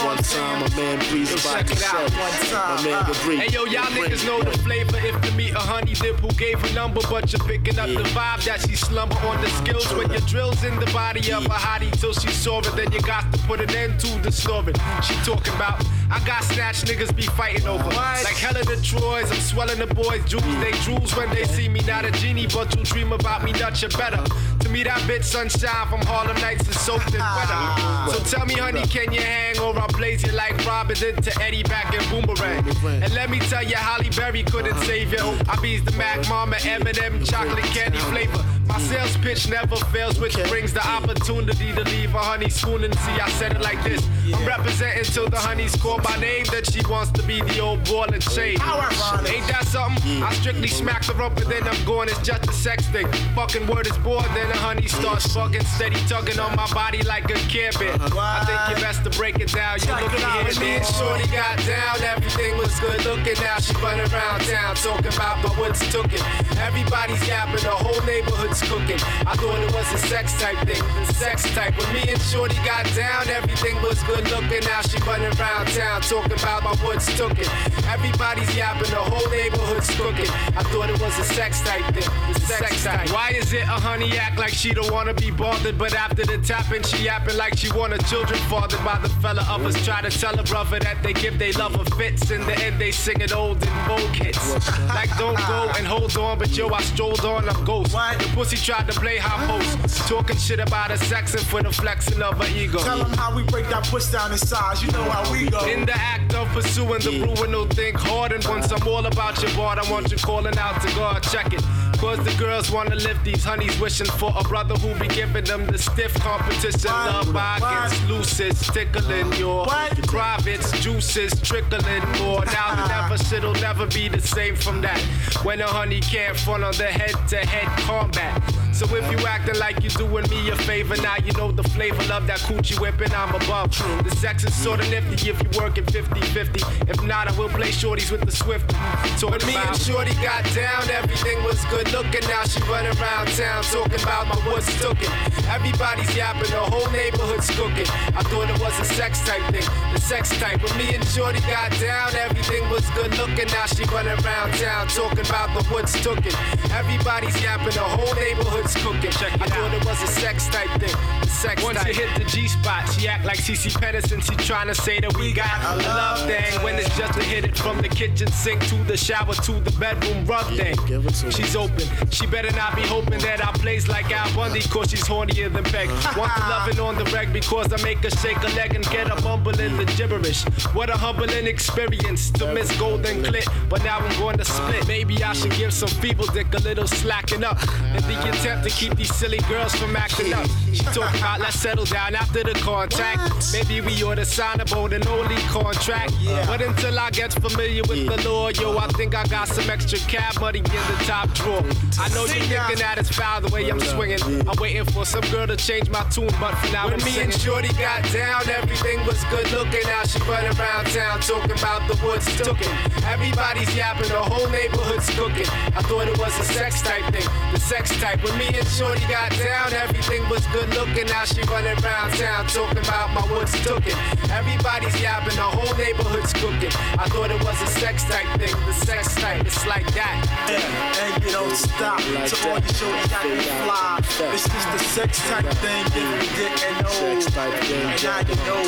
[0.06, 2.20] One time, a man breathes about to check it show.
[2.20, 3.40] one time, My man can breathe.
[3.40, 4.98] Hey yo, y'all niggas know the flavor.
[4.98, 8.04] If you meet a honey dip who gave a number, but you're picking up the
[8.14, 11.50] vibe that she slumber on the skills when your drills in the body of a
[11.50, 12.72] hottie till she saw it.
[12.76, 14.76] Then you got to put an end to the snoring.
[15.04, 15.71] She talking about
[16.12, 17.84] I got snatch niggas be fighting over.
[17.84, 20.44] Like hella the Troys, I'm swelling the boys' jewels.
[20.44, 23.82] They drools when they see me, not a genie, but you dream about me, not
[23.82, 24.24] you better.
[24.60, 28.12] To me, that bitch sunshine from Harlem Nights is soaked in weather.
[28.12, 31.42] So tell me, honey, can you hang or I'll blaze you like Robin did to
[31.42, 32.68] Eddie back in Boomerang?
[33.02, 34.86] And let me tell you, Halle Berry couldn't uh-huh.
[34.86, 35.38] save you.
[35.48, 38.44] I bees the Mac Mama, M&M, chocolate candy flavor.
[38.68, 42.94] My sales pitch never fails, which brings the opportunity to leave a honey schooling.
[42.94, 44.02] See, I said it like this.
[44.34, 47.84] I'm representing till the honey's call my name, that she wants to be the old
[47.86, 48.58] ball and chain.
[48.62, 50.24] Ain't that something?
[50.24, 53.12] I strictly smack her up, and then I'm going, it's just a sex thing.
[53.36, 57.30] Fucking word is born, then the honey starts fucking steady tugging on my body like
[57.30, 57.96] a care bear.
[58.00, 59.80] I think you best to break it down.
[59.82, 63.42] You look at me and Shorty got down, everything was good looking.
[63.42, 66.24] Now she running around town talking about my woods took it.
[66.58, 68.02] Everybody's yapping, the whole
[68.52, 69.28] neighborhood's cooking.
[69.28, 71.78] I thought it was a sex type thing, sex type.
[71.78, 74.64] When me and Shorty got down, everything was good looking.
[74.68, 77.48] Now she running around town talking about my woods cooking.
[77.88, 80.30] Everybody's yapping, the whole neighborhood's cooking.
[80.58, 82.10] I thought it was a sex type thing.
[82.34, 83.10] The sex, type.
[83.12, 86.38] Why is it a honey act like she don't wanna be bothered, but after the
[86.40, 89.46] tapping, she yapping like she want her children fathered by the fella.
[89.50, 92.32] Others try to tell her brother that they give they love her fits.
[92.32, 94.70] In the end, they sing it old and vogue hits.
[94.90, 97.92] Like don't go and hold on, but yo, I strolled on, I'm ghost.
[97.92, 101.72] The pussy tried to play high post, talking shit about her sex and for the
[101.72, 102.80] flexing of her ego.
[102.80, 104.82] Tell them how we break that puss down in size.
[104.82, 105.64] You know how we go.
[105.68, 108.32] In the act of pursuing the brewing, no think hard.
[108.32, 111.22] And once I'm all about your board, I want you calling out to God.
[111.22, 111.62] Check it.
[112.02, 115.68] Cause the girls wanna lift these honeys, wishing for a brother who be giving them
[115.68, 116.90] the stiff competition.
[116.92, 117.28] What?
[117.28, 118.10] Love What?
[118.10, 119.96] looses, tickling your What?
[120.08, 122.44] privates, juices, trickling more.
[122.52, 125.00] Now the never shit'll never be the same from that.
[125.44, 128.42] When a honey can't front on the head to head combat.
[128.82, 132.02] So if you acting like you doing me a favor, now you know the flavor.
[132.10, 133.70] Love that coochie whipping, I'm above.
[134.04, 136.90] The sex is sorta nifty if you working 50-50.
[136.90, 138.72] If not, I will play shorties with the swift.
[139.20, 142.28] So when me and Shorty got down, everything was good looking.
[142.28, 145.14] Now she running around town talking about my woods tookin'.
[145.46, 147.86] Everybody's yapping, the whole neighborhood's cooking.
[148.18, 150.58] I thought it was a sex type thing, the sex type.
[150.64, 153.46] When me and Shorty got down, everything was good looking.
[153.54, 156.34] Now she running around town talking about the woods tookin'.
[156.74, 159.12] Everybody's yapping, the whole neighborhood's cooking.
[159.12, 160.96] I thought it was a sex type thing,
[161.28, 164.24] sex Once you hit the G spot, she act like CeCe Peniston.
[164.24, 167.46] She trying to say that we got a love thing when it's just to hit
[167.46, 170.76] it from the kitchen sink to the shower to the bedroom rug thing.
[170.88, 171.32] give it to her.
[171.32, 171.88] She's open.
[172.12, 175.64] She better not be hoping that I plays like Al Bundy, cause she's hornier than
[175.64, 175.90] Peg.
[175.90, 176.20] Uh-huh.
[176.20, 179.10] Want the loving on the reg because I make her shake a leg and get
[179.10, 180.44] a mumbling the gibberish.
[180.74, 184.88] What a humbling experience to miss golden clit, but now I'm going to split.
[184.88, 187.62] Maybe I should give some feeble dick a little slacking up
[187.96, 188.18] in the
[188.52, 190.48] attempt to keep these silly girls from acting up.
[190.74, 193.54] She talking about let's settle down after the contact.
[193.54, 196.14] Maybe we ought to sign a bold and only contract.
[196.48, 200.00] But until I get familiar with the law, yo, I think I got some extra
[200.00, 201.64] cab money in the top drawer.
[202.00, 204.22] I know you're thinking that it's foul the way I'm swinging.
[204.48, 207.34] I'm waiting for some girl to change my tune, but for now, when me and
[207.34, 209.84] Shorty got down, everything was good looking.
[209.86, 212.72] Now she running around town talking about the woods tookin'.
[213.06, 215.48] Everybody's yapping, the whole neighborhood's cooking.
[215.76, 218.24] I thought it was a sex type thing, the sex type.
[218.24, 221.06] When me and Shorty got down, everything was good looking.
[221.06, 223.98] Now she running around town talking about my woods tookin'.
[224.32, 226.74] Everybody's yapping, the whole neighborhood's cooking.
[226.98, 229.46] I thought it was a sex type thing, the sex type.
[229.46, 230.18] It's like that.
[230.50, 232.00] Yeah, and you don't stop.
[232.00, 234.00] To all you shorty got me fly.
[234.32, 236.90] This is the sex type thing if you didn't know.
[236.90, 238.64] Sex type thing, And now you know.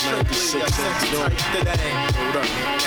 [0.00, 1.96] Strictly a sex type thing.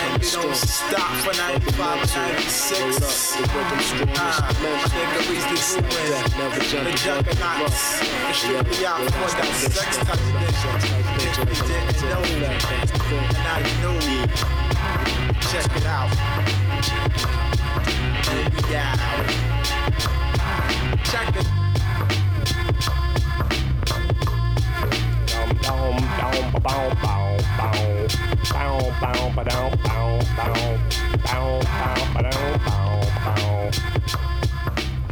[0.03, 2.69] And you don't stop for 95 and 96.
[2.73, 3.33] Hold up.
[3.33, 5.57] The rhythm strong Ah, nigga, we the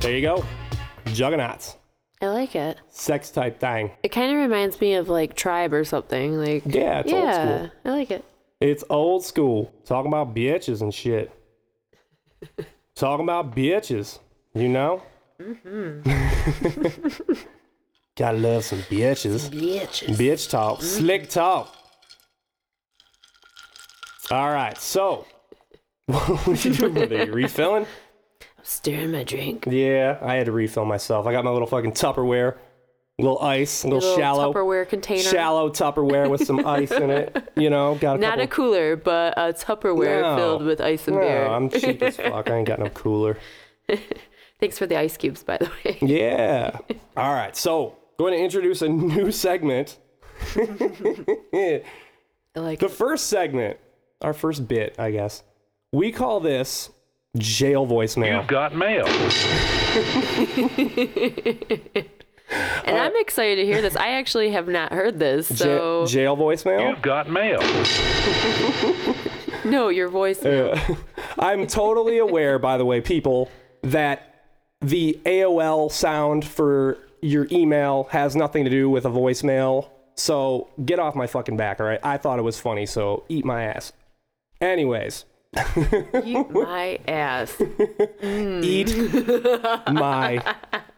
[0.01, 0.60] There you go.
[1.11, 1.75] Juggaknots.
[2.21, 2.77] I like it.
[2.89, 3.91] Sex type thing.
[4.03, 6.37] It kind of reminds me of like Tribe or something.
[6.37, 7.71] Like Yeah, it's old yeah, school.
[7.85, 8.23] I like it.
[8.59, 9.73] It's old school.
[9.85, 11.31] Talking about bitches and shit.
[12.95, 14.19] Talking about bitches,
[14.53, 15.01] you know?
[15.41, 17.33] Mm-hmm.
[18.15, 19.49] Gotta love some bitches.
[19.49, 20.15] Bitches.
[20.15, 20.83] Bitch talk.
[20.83, 21.75] Slick talk.
[24.29, 25.25] All right, so.
[26.05, 27.11] what you doing with?
[27.11, 27.87] You refilling?
[28.63, 29.65] Stirring my drink.
[29.69, 31.25] Yeah, I had to refill myself.
[31.27, 32.57] I got my little fucking Tupperware,
[33.19, 35.21] little ice, a little, Little shallow, Tupperware container.
[35.21, 37.51] shallow Tupperware with some ice in it.
[37.55, 38.43] You know, got a Not couple.
[38.43, 40.35] a cooler, but a Tupperware No.
[40.37, 41.45] filled with ice and no, beer.
[41.47, 42.49] I'm cheap as fuck.
[42.49, 43.37] I ain't got no cooler.
[44.59, 45.97] Thanks for the ice cubes, by the way.
[46.01, 46.77] Yeah.
[47.17, 47.55] All right.
[47.57, 49.97] So, going to introduce a new segment.
[52.53, 52.91] Like The it.
[52.91, 53.77] first segment,
[54.21, 55.43] our first bit, I guess.
[55.93, 56.89] We call this
[57.37, 58.39] jail voicemail.
[58.39, 59.05] You've got mail.
[62.85, 63.95] And I'm excited to hear this.
[63.95, 66.89] I actually have not heard this, Ja- so jail voicemail.
[66.89, 67.61] You've got mail.
[69.63, 70.43] no, your voice.
[70.43, 70.77] Uh,
[71.39, 73.49] I'm totally aware, by the way, people,
[73.83, 74.43] that
[74.81, 79.89] the AOL sound for your email has nothing to do with a voicemail.
[80.15, 81.99] So get off my fucking back, all right?
[82.03, 83.93] I thought it was funny, so eat my ass.
[84.59, 85.25] Anyways,
[86.23, 87.61] Eat my ass.
[88.23, 88.95] eat
[89.91, 90.41] my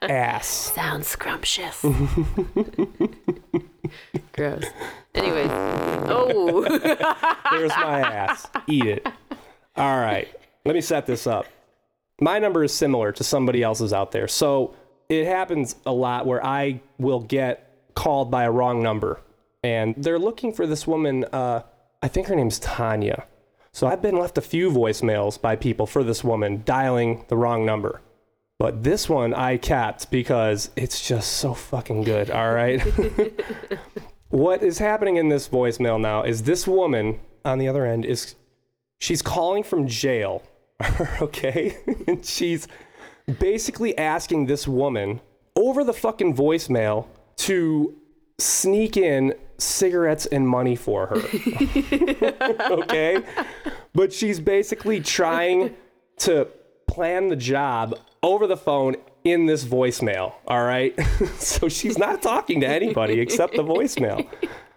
[0.04, 0.48] ass.
[0.48, 1.82] Sounds scrumptious.
[4.34, 4.66] Gross.
[5.16, 6.62] Anyways, oh.
[7.52, 8.48] There's my ass.
[8.68, 9.08] Eat it.
[9.76, 10.28] All right.
[10.66, 11.48] Let me set this up.
[12.22, 14.28] My number is similar to somebody else's out there.
[14.28, 14.76] So
[15.10, 19.20] it happens a lot where I will get called by a wrong number.
[19.64, 21.26] And they're looking for this woman.
[21.26, 21.64] Uh,
[22.04, 23.26] I think her name's Tanya.
[23.74, 27.66] So I've been left a few voicemails by people for this woman dialing the wrong
[27.66, 28.02] number.
[28.60, 32.30] But this one I capped because it's just so fucking good.
[32.30, 32.80] All right.
[34.30, 38.36] what is happening in this voicemail now is this woman on the other end is
[39.00, 40.44] she's calling from jail.
[41.22, 41.76] okay.
[42.08, 42.68] and she's
[43.40, 45.20] basically asking this woman
[45.56, 47.08] over the fucking voicemail
[47.38, 47.96] to
[48.38, 51.16] sneak in cigarettes and money for her.
[52.72, 53.24] okay?
[53.94, 55.76] But she's basically trying
[56.20, 56.48] to
[56.88, 60.98] plan the job over the phone in this voicemail, all right?
[61.38, 64.28] so she's not talking to anybody except the voicemail.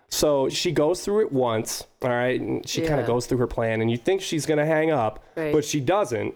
[0.08, 2.40] So she goes through it once, all right?
[2.40, 4.90] And she kind of goes through her plan, and you think she's going to hang
[4.90, 5.52] up, Right.
[5.52, 6.34] but she doesn't.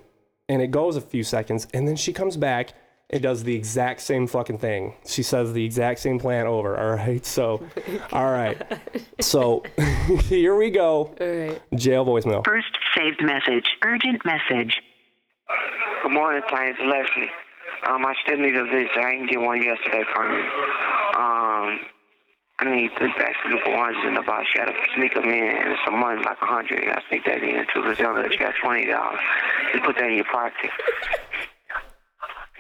[0.48, 2.72] And it goes a few seconds, and then she comes back
[3.10, 4.94] and does the exact same fucking thing.
[5.04, 7.24] She says the exact same plan over, all right?
[7.26, 7.62] So,
[8.12, 8.60] all right.
[9.20, 9.64] So
[10.24, 11.14] here we go.
[11.20, 11.60] All right.
[11.74, 12.44] Jail voicemail.
[12.44, 13.66] First saved message.
[13.84, 14.80] Urgent message.
[16.02, 16.70] Good morning, Tiny.
[16.70, 17.30] It's Leslie.
[17.86, 18.90] Um, I still need a visit.
[18.96, 20.44] I didn't get one yesterday from you.
[21.18, 21.80] Um,
[22.60, 24.46] I need three bags of Super ones in the box.
[24.54, 26.80] You gotta sneak them in, and some money, like a hundred.
[26.80, 29.20] You gotta sneak that in too, because you got twenty dollars.
[29.72, 30.70] You put that in your pocket.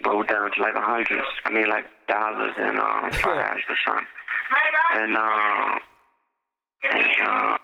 [0.02, 1.22] Go down to like a hundred.
[1.44, 4.06] I mean, like dollars and um, fives or something.
[4.96, 5.78] And um,
[6.82, 7.56] and uh,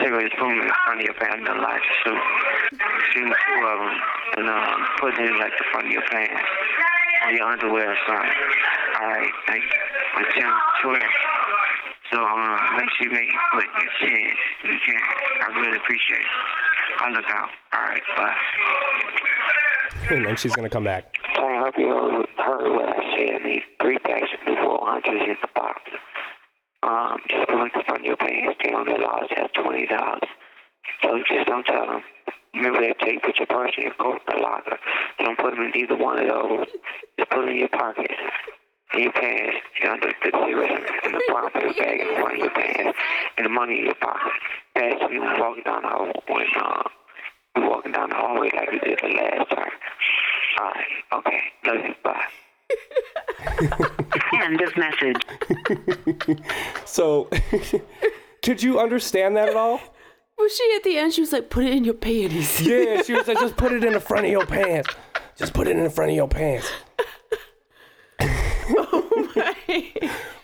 [0.00, 2.18] cigarettes put them in front of your pants, the lights too.
[3.12, 3.96] Shoot two of them
[4.36, 6.48] and um, put it in like the front of your pants
[7.26, 8.30] or your underwear or something.
[9.00, 9.70] All right, thank you.
[10.14, 11.00] For ten.
[12.12, 14.32] So um, make sure you make it quick and chin.
[14.64, 15.00] You can.
[15.42, 16.26] I really appreciate it.
[17.00, 17.50] I'll look out.
[17.74, 19.54] All right, bye.
[20.10, 21.14] And she's going to come back.
[21.36, 23.42] I hope you heard what I said.
[23.42, 25.80] Need three bags of Newport hundreds in the box.
[26.82, 28.58] Um, just like the front your pants.
[28.62, 30.28] They on the laws have twenty dollars.
[31.02, 32.02] So just don't tell them.
[32.54, 34.78] Remember tell you put your purse in your coat the locker.
[35.18, 36.66] Don't put them in either one of those.
[37.18, 38.10] Just put them in your pocket.
[38.94, 42.32] In your pants, you know, the, cigarettes in the bottom of your bag in front
[42.32, 42.98] of your pants,
[43.36, 44.32] and the money in your pocket.
[44.74, 46.82] Pass you walking down the hall when uh,
[47.62, 49.70] you walking down the hallway like you did the last time.
[50.60, 52.26] All right, okay, love you, bye.
[54.32, 56.40] End of message.
[56.84, 57.28] So,
[58.42, 59.80] could you understand that at all?
[60.38, 61.12] Was she at the end?
[61.12, 63.84] She was like, "Put it in your panties." Yeah, she was like, just put it
[63.84, 64.88] in the front of your pants.
[65.36, 66.68] Just put it in the front of your pants.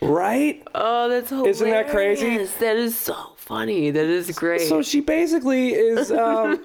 [0.04, 0.62] Right?
[0.74, 1.56] Oh, that's hilarious.
[1.58, 2.36] Isn't that crazy?
[2.38, 3.90] That is so funny.
[3.90, 4.62] That is great.
[4.62, 6.10] So she basically is.
[6.24, 6.64] Um,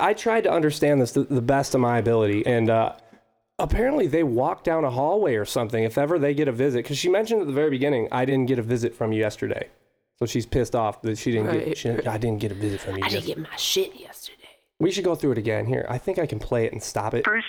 [0.00, 2.92] I tried to understand this the, the best of my ability, and uh,
[3.58, 6.78] apparently they walk down a hallway or something if ever they get a visit.
[6.78, 9.68] Because she mentioned at the very beginning, I didn't get a visit from you yesterday,
[10.18, 11.64] so she's pissed off that she didn't Right.
[11.66, 11.78] get.
[11.78, 13.04] She, I didn't get a visit from you.
[13.04, 14.48] I didn't yes- get my shit yesterday.
[14.80, 15.66] we should go through it again.
[15.66, 17.24] Here, I think I can play it and stop it.
[17.24, 17.46] First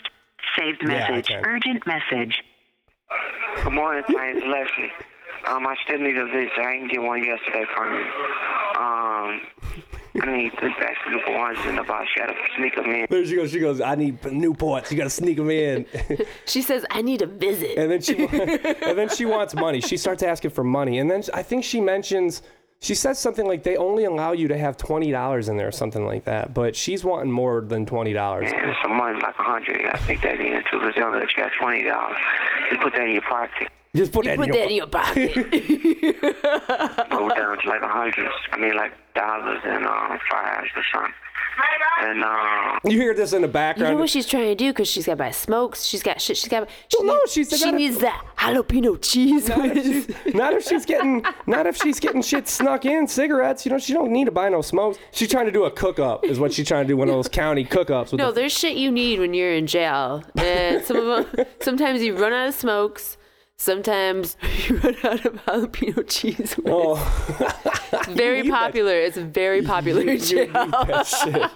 [0.58, 1.28] saved message.
[1.28, 1.43] can.
[1.45, 2.43] Urgent message.
[3.63, 4.38] Good morning, Tiny.
[4.39, 4.91] It's Leslie.
[5.50, 6.52] Um, I still need a visit.
[6.58, 8.02] I didn't get one yesterday from you.
[8.78, 9.42] Um,
[10.22, 12.10] I need three bags of Newport ones in the box.
[12.16, 13.08] You gotta sneak them in.
[13.10, 13.52] There she goes.
[13.52, 13.82] She goes.
[13.82, 14.92] I need new Newports.
[14.92, 15.86] You got to sneak them in.
[16.46, 19.82] She says, "I need a visit." and then she and then she wants money.
[19.82, 22.42] She starts asking for money, and then I think she mentions
[22.80, 25.72] she says something like they only allow you to have twenty dollars in there or
[25.72, 26.54] something like that.
[26.54, 28.52] But she's wanting more than twenty dollars.
[28.54, 29.82] And some money, like a hundred.
[29.82, 32.18] You gotta that in too, because you know that you got twenty dollars.
[32.72, 33.70] You put that in your pocket.
[33.98, 34.70] Just put that Put in that your.
[34.70, 35.34] in your pocket.
[37.10, 38.30] Go down to like a hundred.
[38.52, 41.14] I mean, like dollars and um, fives or something.
[42.00, 43.90] And um, You hear this in the background.
[43.90, 44.72] you know what she's trying to do?
[44.72, 45.84] Because she's got to buy smokes.
[45.86, 46.38] She's got shit.
[46.38, 46.70] She's got.
[46.90, 49.50] She Well, no, needs- she's She gotta- needs that jalapeno cheese.
[49.50, 53.66] not if, she's, not if she's getting not if she's getting shit snuck in cigarettes
[53.66, 55.98] you know she don't need to buy no smokes she's trying to do a cook
[56.00, 58.42] up is what she's trying to do one of those county cook ups No, the,
[58.42, 61.46] there's shit you need when you're in jail, and some of them.
[61.62, 63.17] Sometimes you run out of smokes.
[63.60, 66.54] Sometimes you run out of jalapeno cheese.
[66.58, 66.65] whiz.
[66.67, 66.96] oh
[68.10, 68.65] very need that.
[68.65, 68.93] popular.
[68.93, 70.46] It's very popular in you jail.
[70.65, 71.52] need that shit.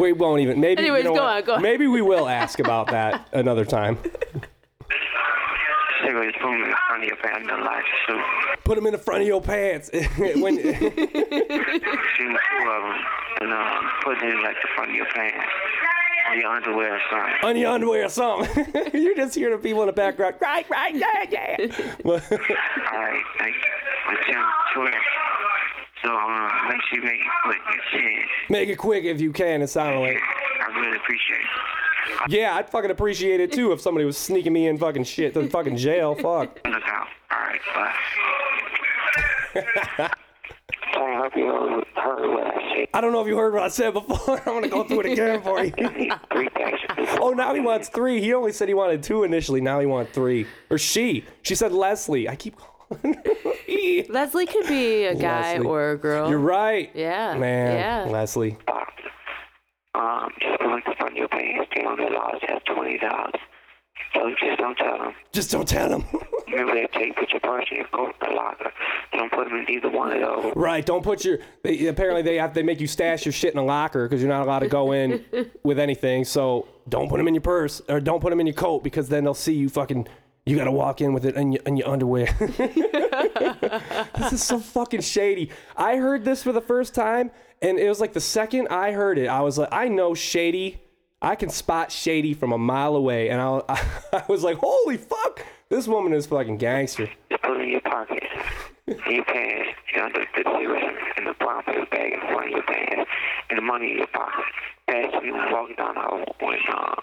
[0.00, 1.22] we won't even maybe you know go what?
[1.22, 1.62] on, go on.
[1.62, 3.98] maybe we will ask about that another time
[6.04, 7.46] cigarettes, put them in the front of your pants.
[7.48, 8.22] The lights too.
[8.64, 12.98] put them in the front of your pants when Shoot two of them
[13.42, 15.44] and um, put it in like the front of your pants
[16.30, 17.34] or your underwear or something.
[17.48, 20.94] on your underwear or something you just hear the people in the background right right
[20.94, 21.56] yeah yeah
[22.04, 23.62] Well, All right, thank you.
[24.04, 25.00] For ten swear.
[26.04, 28.26] So um, make sure you make it quick and shit.
[28.50, 29.62] Make it quick if you can.
[29.62, 30.18] It sounded like.
[30.60, 32.30] I really appreciate it.
[32.30, 35.48] Yeah, I'd fucking appreciate it too if somebody was sneaking me in fucking shit to
[35.48, 36.14] fucking jail.
[36.14, 36.60] Fuck.
[36.64, 37.08] Look out.
[37.32, 37.60] All right,
[39.94, 40.10] bye.
[41.34, 42.88] Sorry, I hope you heard what I said.
[42.94, 44.38] I don't know if you heard what I said before.
[44.46, 45.70] I'm gonna go through it again for you.
[46.32, 46.80] Three packs
[47.20, 48.20] Oh, now he wants three.
[48.20, 49.60] He only said he wanted two initially.
[49.60, 50.46] Now he wants three.
[50.70, 51.24] Or she.
[51.42, 52.28] She said Leslie.
[52.28, 53.22] I keep calling her.
[54.12, 55.66] Leslie could be a guy Leslie.
[55.66, 56.28] or a girl.
[56.30, 56.90] You're right.
[56.94, 57.36] Yeah.
[57.36, 58.10] Man, Yeah.
[58.12, 58.56] Leslie.
[58.66, 58.92] box.
[59.94, 61.70] Um, just go look up your pants.
[61.74, 63.32] They on the laws have twenty dollars.
[64.14, 65.12] So just don't tell them.
[65.32, 66.04] Just don't tell him.
[66.50, 68.72] Remember that tape with your purse and your coat in the locker.
[69.12, 70.52] Don't put them in either one of those.
[70.56, 70.84] right.
[70.84, 71.38] Don't put your.
[71.62, 74.30] They, apparently, they have they make you stash your shit in a locker because you're
[74.30, 75.24] not allowed to go in
[75.62, 76.24] with anything.
[76.24, 79.08] So don't put them in your purse or don't put them in your coat because
[79.08, 80.06] then they'll see you fucking.
[80.44, 82.26] You gotta walk in with it in your, in your underwear.
[84.16, 85.50] this is so fucking shady.
[85.76, 89.18] I heard this for the first time, and it was like the second I heard
[89.18, 90.80] it, I was like, I know shady.
[91.20, 93.60] I can spot shady from a mile away, and I,
[94.12, 97.08] I, was like, holy fuck, this woman is fucking gangster.
[97.30, 98.22] Just put it in your pocket.
[98.86, 99.70] In your pants.
[99.94, 103.10] You know, the, the zeros in the brown paper bag in front of your pants.
[103.50, 104.44] And the money in your pocket.
[104.88, 106.24] Pass it when you walking down the hallway.
[106.40, 106.94] When, uh,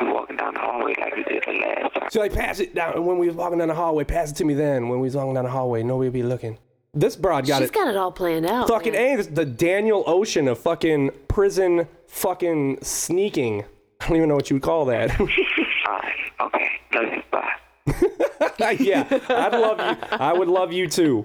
[0.00, 2.08] you walking down the hallway like you did the last time.
[2.10, 4.04] So like, pass it down when we was walking down the hallway.
[4.04, 5.82] Pass it to me then when we was walking down the hallway.
[5.82, 6.58] nobody would be looking.
[6.94, 7.74] This broad got She's it.
[7.74, 8.66] got it all planned out.
[8.68, 9.14] fucking man.
[9.14, 9.16] a.
[9.18, 13.64] This, the Daniel Ocean of fucking prison fucking sneaking.
[14.00, 15.10] I don't even know what you would call that.
[15.20, 16.68] Alright, okay.
[16.94, 17.22] Love you.
[17.30, 17.50] Bye.
[18.78, 20.08] yeah, I'd love you.
[20.16, 21.24] I would love you too.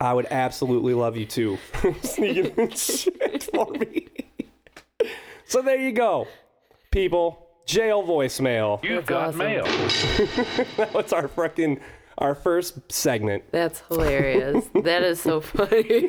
[0.00, 1.58] I would absolutely love you too.
[2.02, 4.08] Sneaking in shit for me.
[5.44, 6.26] So there you go,
[6.90, 7.46] people.
[7.66, 8.82] Jail voicemail.
[8.82, 9.38] You've That's got awesome.
[9.38, 9.64] mail.
[10.76, 11.80] That was our fucking
[12.18, 13.44] our first segment.
[13.52, 14.66] That's hilarious.
[14.82, 16.08] that is so funny.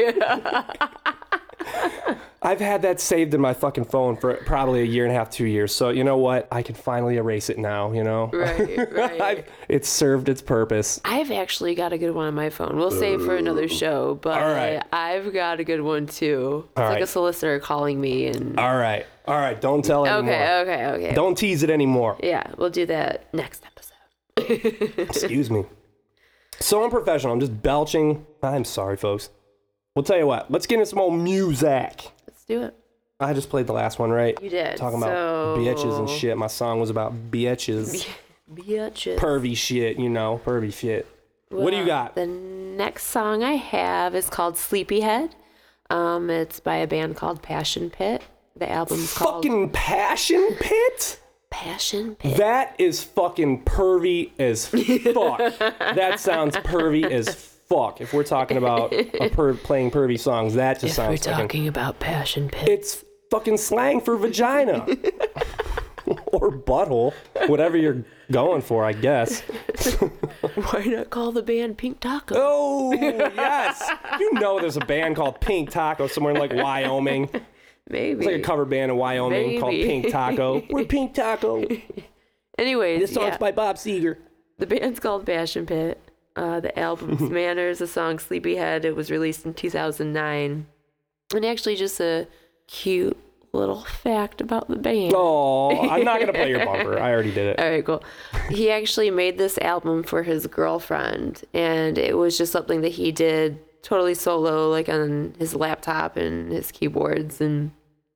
[2.44, 5.30] I've had that saved in my fucking phone for probably a year and a half,
[5.30, 5.74] two years.
[5.74, 6.48] So you know what?
[6.52, 7.94] I can finally erase it now.
[7.94, 9.48] You know, right, right.
[9.70, 11.00] It's served its purpose.
[11.06, 12.76] I've actually got a good one on my phone.
[12.76, 14.84] We'll save for another show, but right.
[14.92, 16.66] I've got a good one too.
[16.72, 17.02] It's All like right.
[17.02, 19.60] a solicitor calling me and All right, all right.
[19.60, 20.34] Don't tell anymore.
[20.34, 21.16] Okay, okay, okay.
[21.16, 22.18] Don't tease it anymore.
[22.22, 23.94] Yeah, we'll do that next episode.
[25.00, 25.64] Excuse me.
[26.60, 27.34] So unprofessional.
[27.34, 28.26] I'm just belching.
[28.42, 29.30] I'm sorry, folks.
[29.96, 30.52] We'll tell you what.
[30.52, 32.12] Let's get into some old music.
[32.54, 32.76] Do it.
[33.20, 34.38] I just played the last one, right?
[34.42, 36.38] You did, Talking about so- bitches and shit.
[36.38, 38.08] My song was about bitches.
[38.54, 39.18] Bitches.
[39.18, 41.08] Pervy shit, you know, pervy shit.
[41.50, 42.14] what do you got?
[42.14, 45.34] The next song I have is called Sleepyhead.
[45.90, 48.22] Um, it's by a band called Passion Pit.
[48.56, 51.20] The album's called Fucking passion pit?
[51.50, 52.38] Passion Pit.
[52.38, 55.40] That is fucking pervy as fuck.
[55.96, 58.02] that sounds pervy as fuck.
[58.02, 61.48] If we're talking about a per- playing pervy songs, that just if we're sounds fucking.
[61.48, 62.70] talking about Passion Pit.
[62.70, 64.86] It's fucking slang for vagina.
[66.28, 67.14] or butthole.
[67.48, 69.42] Whatever you're going for, I guess.
[70.56, 72.36] Why not call the band Pink Taco?
[72.38, 73.90] Oh, yes.
[74.20, 77.30] You know there's a band called Pink Taco somewhere in like Wyoming.
[77.90, 78.20] Maybe.
[78.20, 80.64] It's like a cover band in Wyoming called Pink Taco.
[80.70, 81.66] We're Pink Taco.
[82.58, 83.38] Anyways, This song's yeah.
[83.38, 84.18] by Bob Seger.
[84.60, 86.00] The band's called Passion Pit.
[86.36, 88.86] Uh, the album's Manners, the song Sleepyhead.
[88.86, 90.66] It was released in 2009.
[91.36, 92.28] And actually, just a
[92.68, 93.18] cute
[93.54, 95.14] little fact about the band.
[95.16, 97.00] Oh, I'm not gonna play your bumper.
[97.00, 97.60] I already did it.
[97.64, 98.04] All right, cool.
[98.50, 103.12] He actually made this album for his girlfriend, and it was just something that he
[103.12, 107.42] did totally solo, like on his laptop and his keyboards.
[107.42, 107.72] And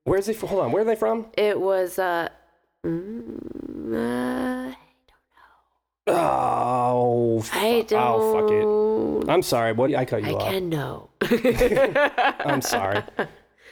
[0.06, 0.50] Where's he from?
[0.50, 0.72] Hold on.
[0.72, 1.28] Where are they from?
[1.38, 2.30] it was, uh,
[2.86, 4.76] mm, uh
[6.08, 8.00] Oh, I don't.
[8.02, 9.32] oh, fuck it.
[9.32, 9.74] I'm sorry.
[9.74, 9.94] What?
[9.94, 10.44] I cut you I off.
[10.44, 11.10] I can know.
[12.46, 13.04] I'm sorry.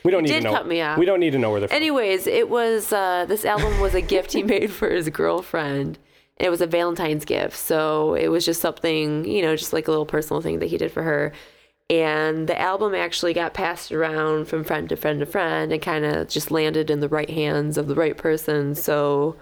[0.04, 0.54] We don't need did to know.
[0.54, 0.98] cut me off.
[0.98, 1.76] We don't need to know where they're from.
[1.76, 5.98] Anyways, it was uh, this album was a gift he made for his girlfriend.
[6.38, 9.88] And it was a Valentine's gift, so it was just something, you know, just like
[9.88, 11.32] a little personal thing that he did for her.
[11.90, 16.04] And the album actually got passed around from friend to friend to friend, and kind
[16.04, 18.76] of just landed in the right hands of the right person.
[18.76, 19.38] So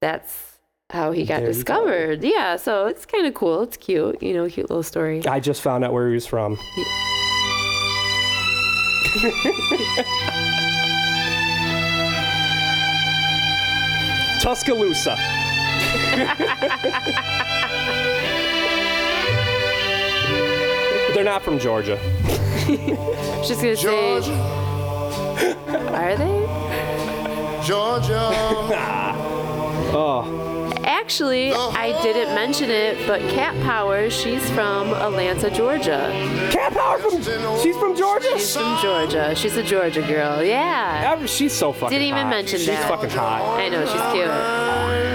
[0.00, 0.51] that's
[0.92, 1.52] how he got There you go.
[1.52, 2.22] discovered.
[2.22, 3.62] Yeah, so it's kind of cool.
[3.62, 5.26] It's cute, you know, cute little story.
[5.26, 6.58] I just found out where he was from.
[14.40, 15.16] Tuscaloosa.
[21.14, 21.98] They're not from Georgia.
[23.46, 24.24] Just gonna Georgia,
[25.38, 25.54] say,
[25.92, 27.62] are they?
[27.66, 28.30] Georgia.
[28.74, 29.14] Ah.
[29.94, 30.51] Oh,
[30.84, 36.10] Actually, I didn't mention it, but Cat Power, she's from Atlanta, Georgia.
[36.50, 37.22] Cat Power from
[37.62, 38.26] she's from Georgia.
[38.38, 39.34] She's from Georgia.
[39.34, 40.42] She's a Georgia girl.
[40.42, 41.12] Yeah.
[41.12, 41.90] Ever- She's so fucking.
[41.96, 42.30] Didn't even hot.
[42.30, 42.80] mention she's that.
[42.82, 43.60] She's fucking hot.
[43.60, 44.30] I know, she's cute.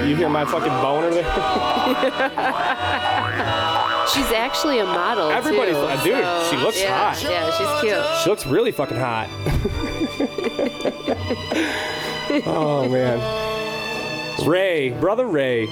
[0.09, 1.23] You hear my fucking boner there?
[4.07, 5.29] She's actually a model.
[5.31, 7.21] Everybody's- too, dude, so, she looks yeah, hot.
[7.21, 8.05] Yeah, she's cute.
[8.23, 9.27] She looks really fucking hot.
[12.47, 13.19] oh man.
[14.45, 15.65] Ray, brother Ray.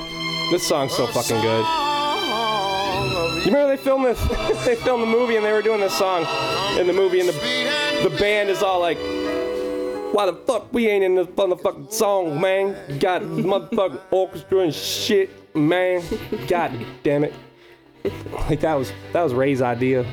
[0.51, 1.65] This song's so fucking good.
[3.45, 4.21] You remember they filmed this?
[4.65, 6.25] they filmed the movie and they were doing this song
[6.79, 8.97] in the movie, and the the band is all like,
[10.13, 12.75] "Why the fuck we ain't in this motherfucking song, man?
[12.99, 16.03] Got motherfucking orchestra and shit, man.
[16.47, 16.71] God
[17.03, 17.33] damn it!"
[18.49, 20.05] Like that was that was Ray's idea.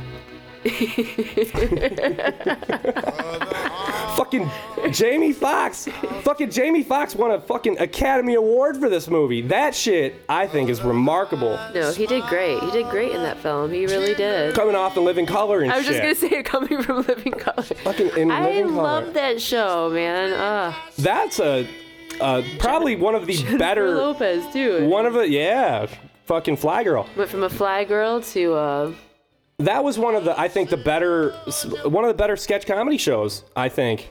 [4.16, 4.50] fucking
[4.90, 5.88] Jamie Foxx.
[6.22, 9.42] Fucking Jamie Foxx won a fucking Academy Award for this movie.
[9.42, 11.58] That shit, I think, is remarkable.
[11.74, 12.58] No, he did great.
[12.60, 13.70] He did great in that film.
[13.72, 14.54] He really did.
[14.54, 16.02] Coming off the Living Color and I was shit.
[16.02, 17.62] just gonna say, coming from Living Color.
[17.62, 18.80] Fucking in I Living Color.
[18.80, 20.32] I love that show, man.
[20.32, 21.68] Uh, That's a,
[22.20, 23.94] uh, probably one of the better.
[23.94, 24.88] Lopez too.
[24.88, 25.86] One of the yeah,
[26.26, 27.06] fucking Fly Girl.
[27.16, 28.92] Went from a fly girl to uh,
[29.64, 31.30] That was one of the I think the better
[31.84, 34.10] one of the better sketch comedy shows I think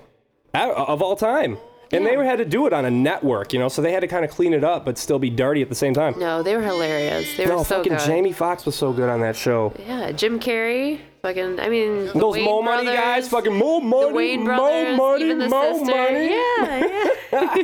[0.53, 1.57] of all time.
[1.93, 4.07] And they had to do it on a network, you know, so they had to
[4.07, 6.17] kind of clean it up but still be dirty at the same time.
[6.17, 7.35] no, they were hilarious.
[7.35, 8.05] They were No, so fucking good.
[8.05, 9.73] Jamie Foxx was so good on that show.
[9.85, 11.01] Yeah, Jim Carrey.
[11.21, 15.37] Fucking, I mean, Those Mo Money guys, fucking Mo Money, the Wayne Mo Money, even
[15.37, 15.93] the Mo sister.
[15.93, 16.29] Money.
[16.29, 17.55] Yeah,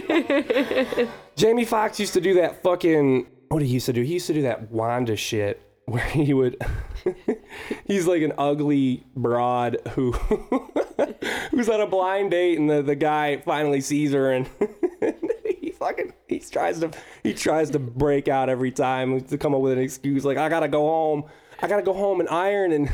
[1.00, 1.10] yeah.
[1.36, 3.26] Jamie Foxx used to do that fucking.
[3.48, 4.02] What did he used to do?
[4.04, 6.58] He used to do that Wanda shit where he would.
[7.86, 10.12] he's like an ugly broad who
[11.52, 14.50] who's on a blind date, and the, the guy finally sees her, and
[15.60, 16.92] he fucking he tries to
[17.24, 20.50] he tries to break out every time to come up with an excuse like I
[20.50, 21.26] gotta go home,
[21.62, 22.92] I gotta go home and iron, and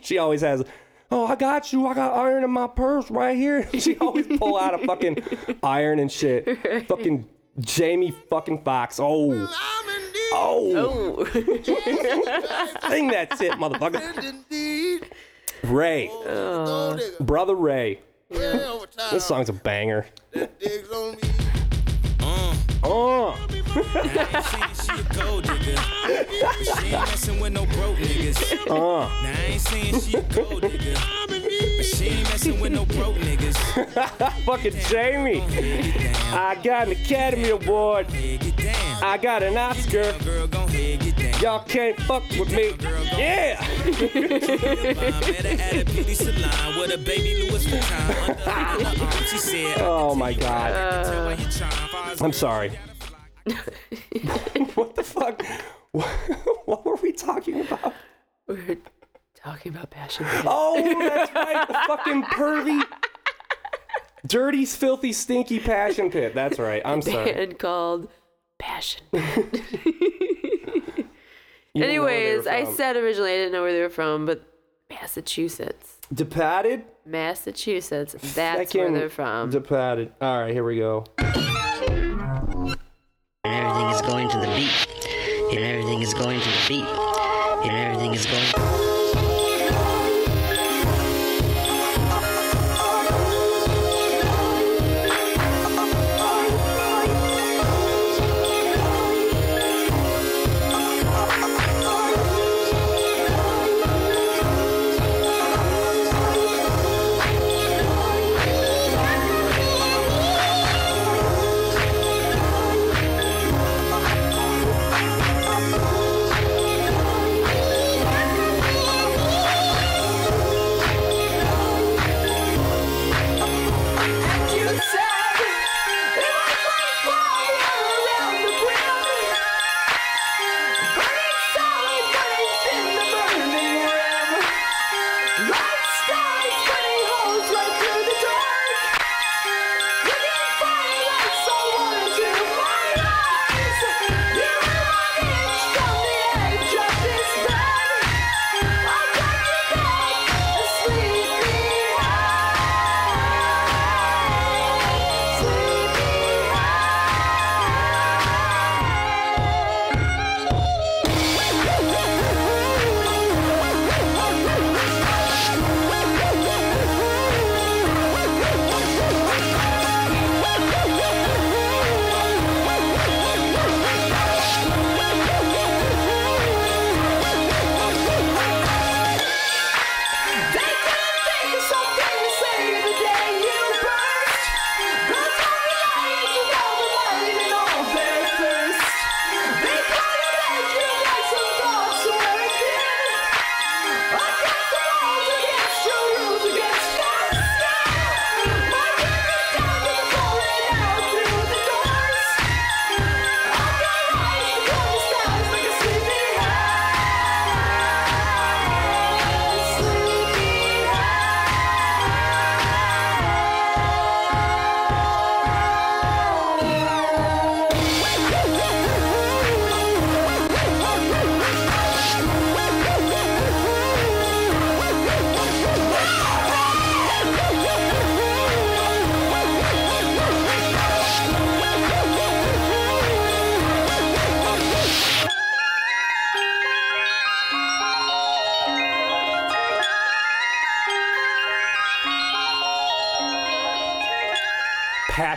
[0.00, 0.64] she always has.
[1.08, 1.86] Oh, I got you.
[1.86, 3.68] I got iron in my purse right here.
[3.78, 5.22] She always pull out a fucking
[5.62, 6.88] iron and shit.
[6.88, 7.28] Fucking
[7.60, 8.98] Jamie fucking Foxx.
[9.00, 9.48] Oh.
[10.32, 11.24] Oh.
[11.32, 14.02] Sing that shit, motherfucker.
[15.64, 16.10] Ray.
[17.20, 18.00] Brother Ray.
[18.30, 20.06] This song's a banger.
[22.88, 23.36] Oh.
[24.84, 25.74] she a gold digger.
[26.40, 28.70] But she ain't messing with no broke niggas.
[28.70, 29.08] Uh.
[31.60, 31.86] Now I ain't saying she a gold digger.
[31.86, 34.42] But she ain't messing with no broke niggas.
[34.44, 35.42] Fucking Jamie.
[36.32, 38.06] I got an Academy Award.
[39.02, 40.12] I got an Oscar.
[40.24, 41.40] Girl, gon' head get down.
[41.40, 42.74] Y'all can't fuck with me.
[43.16, 43.60] Yeah.
[43.86, 44.14] Met
[45.44, 49.24] her at a beauty salon with a baby Louis Vuitton under her arm.
[49.26, 51.04] She said, Oh my god.
[51.04, 52.78] "Tell why you trying, far as I'm sorry.
[54.74, 55.42] what the fuck?
[56.66, 57.94] What were we talking about?
[59.46, 60.26] We're talking about passion.
[60.44, 61.68] Oh, that's right.
[61.68, 62.82] The fucking pervy,
[64.26, 66.34] dirty, filthy, stinky passion pit.
[66.34, 66.82] That's right.
[66.84, 67.32] I'm sorry.
[67.32, 68.08] band called
[68.58, 69.04] Passion.
[71.74, 73.90] You didn't know where they Anyways, I said originally I didn't know where they were
[73.90, 74.50] from, but
[74.88, 75.98] Massachusetts.
[76.10, 76.86] Depated?
[77.04, 78.14] Massachusetts.
[78.34, 79.50] That's where they're from.
[79.50, 80.10] Depated.
[80.22, 81.04] All right, here we go.
[81.18, 82.74] And
[83.44, 85.54] everything is going to the beat.
[85.54, 86.84] And everything is going to the beat.
[86.86, 88.85] And everything is going.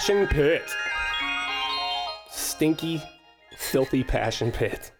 [0.09, 0.63] Passion Pit.
[2.31, 2.99] Stinky,
[3.55, 4.91] filthy Passion Pit.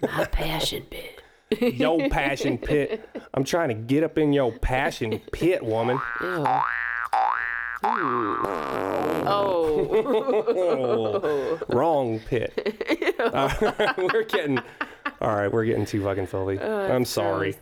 [0.00, 1.20] My passion pit.
[1.76, 3.08] Yo, Passion Pit.
[3.34, 5.98] I'm trying to get up in your Passion Pit, woman.
[6.20, 6.44] Ew.
[9.26, 11.58] Oh.
[11.70, 12.52] Wrong pit.
[13.98, 14.60] We're getting.
[15.20, 16.60] All right, we're getting too fucking filthy.
[16.60, 17.56] Oh, I'm sorry.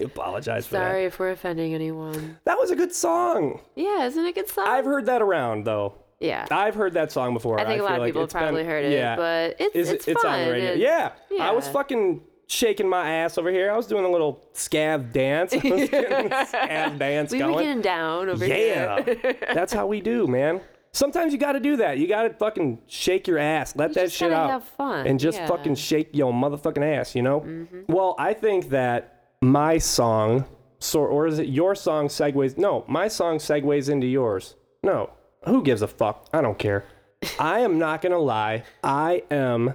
[0.00, 0.88] I apologize for that.
[0.90, 2.38] Sorry if we're offending anyone.
[2.44, 3.60] That was a good song.
[3.74, 4.66] Yeah, isn't it a good song?
[4.68, 5.94] I've heard that around though.
[6.20, 6.46] Yeah.
[6.50, 7.60] I've heard that song before.
[7.60, 9.16] I think a lot of like people it's probably been- heard it, yeah.
[9.16, 10.40] but it's Is it's it's fun.
[10.40, 10.70] on the radio.
[10.72, 11.12] and- Yeah.
[11.40, 13.70] I was fucking shaking my ass over here.
[13.70, 15.52] I was doing a little scav dance.
[15.52, 17.64] I was getting scav dance We were going.
[17.66, 19.02] getting down over yeah.
[19.02, 19.16] here.
[19.24, 19.32] Yeah.
[19.54, 20.60] That's how we do, man.
[20.92, 21.98] Sometimes you got to do that.
[21.98, 23.76] You got to fucking shake your ass.
[23.76, 24.48] Let that just shit out.
[24.48, 25.46] have fun, And just yeah.
[25.46, 27.40] fucking shake your motherfucking ass, you know?
[27.42, 27.92] Mm-hmm.
[27.92, 30.44] Well, I think that my song,
[30.78, 32.56] so, or is it your song segues?
[32.56, 34.54] No, my song segues into yours.
[34.82, 35.10] No.
[35.44, 36.26] Who gives a fuck?
[36.32, 36.84] I don't care.
[37.38, 38.64] I am not going to lie.
[38.82, 39.74] I am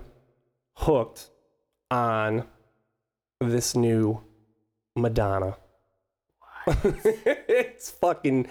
[0.75, 1.29] hooked
[1.89, 2.45] on
[3.39, 4.21] this new
[4.95, 5.57] Madonna.
[6.67, 8.47] it's fucking.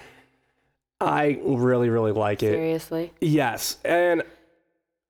[1.01, 2.53] I really, really like it.
[2.53, 3.13] Seriously.
[3.21, 4.23] Yes, and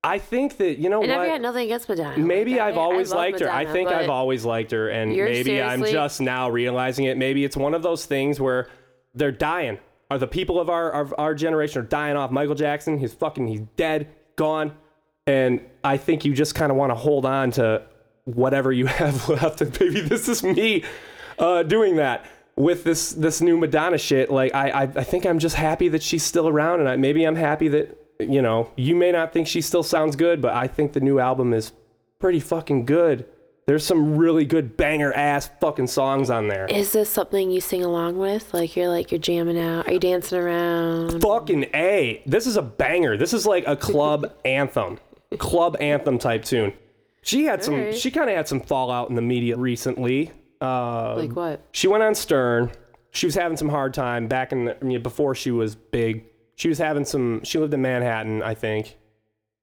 [0.03, 1.27] I think that you know And I've what.
[1.27, 2.17] got nothing against Madonna.
[2.17, 3.51] Maybe I've always liked her.
[3.51, 7.17] I think I've always liked her, and maybe I'm just now realizing it.
[7.17, 8.67] Maybe it's one of those things where
[9.13, 9.77] they're dying.
[10.09, 12.31] Are the people of our of our generation are dying off?
[12.31, 14.73] Michael Jackson, he's fucking, he's dead, gone,
[15.27, 17.83] and I think you just kind of want to hold on to
[18.25, 19.61] whatever you have left.
[19.61, 20.83] And maybe this is me
[21.37, 22.25] uh, doing that
[22.55, 24.31] with this this new Madonna shit.
[24.31, 27.23] Like I, I I think I'm just happy that she's still around, and I, maybe
[27.23, 27.97] I'm happy that
[28.29, 31.19] you know you may not think she still sounds good, but I think the new
[31.19, 31.71] album is
[32.19, 33.25] pretty fucking good.
[33.67, 36.65] There's some really good banger ass fucking songs on there.
[36.65, 38.53] Is this something you sing along with?
[38.53, 39.87] Like you're like you're jamming out?
[39.87, 41.21] Are you dancing around?
[41.21, 42.21] Fucking A.
[42.25, 43.17] This is a banger.
[43.17, 44.99] This is like a club anthem.
[45.37, 46.73] Club anthem type tune.
[47.21, 47.95] She had some Alright.
[47.95, 50.31] she kind of had some fallout in the media recently.
[50.59, 51.63] Uh, Like what?
[51.71, 52.71] She went on Stern.
[53.11, 56.25] She was having some hard time back in the, I mean, before she was big.
[56.61, 58.95] She was having some she lived in Manhattan, I think,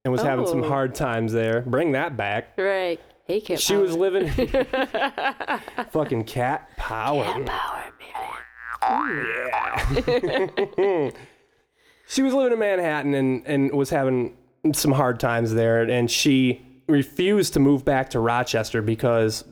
[0.05, 0.69] and was having some Oh.
[0.69, 1.61] hard times there.
[1.61, 2.59] Bring that back.
[2.59, 2.99] Right.
[3.25, 3.83] Hey, Kit She Power.
[3.83, 4.29] was living
[5.93, 7.23] fucking cat power.
[7.45, 11.11] Power, Yeah.
[12.09, 14.37] she was living in Manhattan and, and was having
[14.73, 15.83] some hard times there.
[15.83, 19.45] And she refused to move back to Rochester because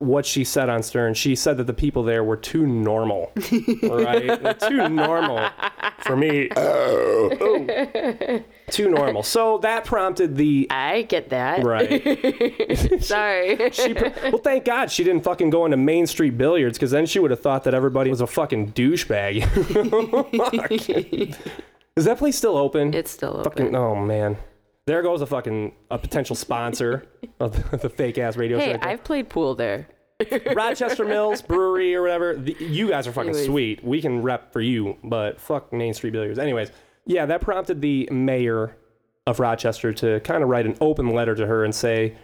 [0.00, 3.30] what she said on Stern, she said that the people there were too normal.
[3.82, 4.26] right?
[4.42, 5.46] They're too normal
[6.00, 6.48] for me.
[6.56, 8.40] Oh.
[8.70, 9.24] Too normal.
[9.24, 10.68] So that prompted the.
[10.70, 11.64] I get that.
[11.64, 13.02] Right.
[13.02, 13.70] Sorry.
[13.72, 17.04] She, pr- well, thank God she didn't fucking go into Main Street Billiards because then
[17.06, 19.42] she would have thought that everybody was a fucking douchebag.
[21.96, 22.94] Is that place still open?
[22.94, 23.44] It's still open.
[23.44, 24.36] Fucking, oh man.
[24.90, 27.06] There goes a fucking a potential sponsor
[27.38, 28.78] of the, fake ass radio hey, show.
[28.82, 29.86] I've played pool there.
[30.52, 32.34] Rochester Mills Brewery or whatever.
[32.34, 33.46] The, you guys are fucking Anyways.
[33.46, 33.84] sweet.
[33.84, 36.40] We can rep for you, but fuck Main Street Billiards.
[36.40, 36.72] Anyways,
[37.06, 38.76] yeah, that prompted the mayor
[39.28, 42.16] of Rochester to kind of write an open letter to her and say,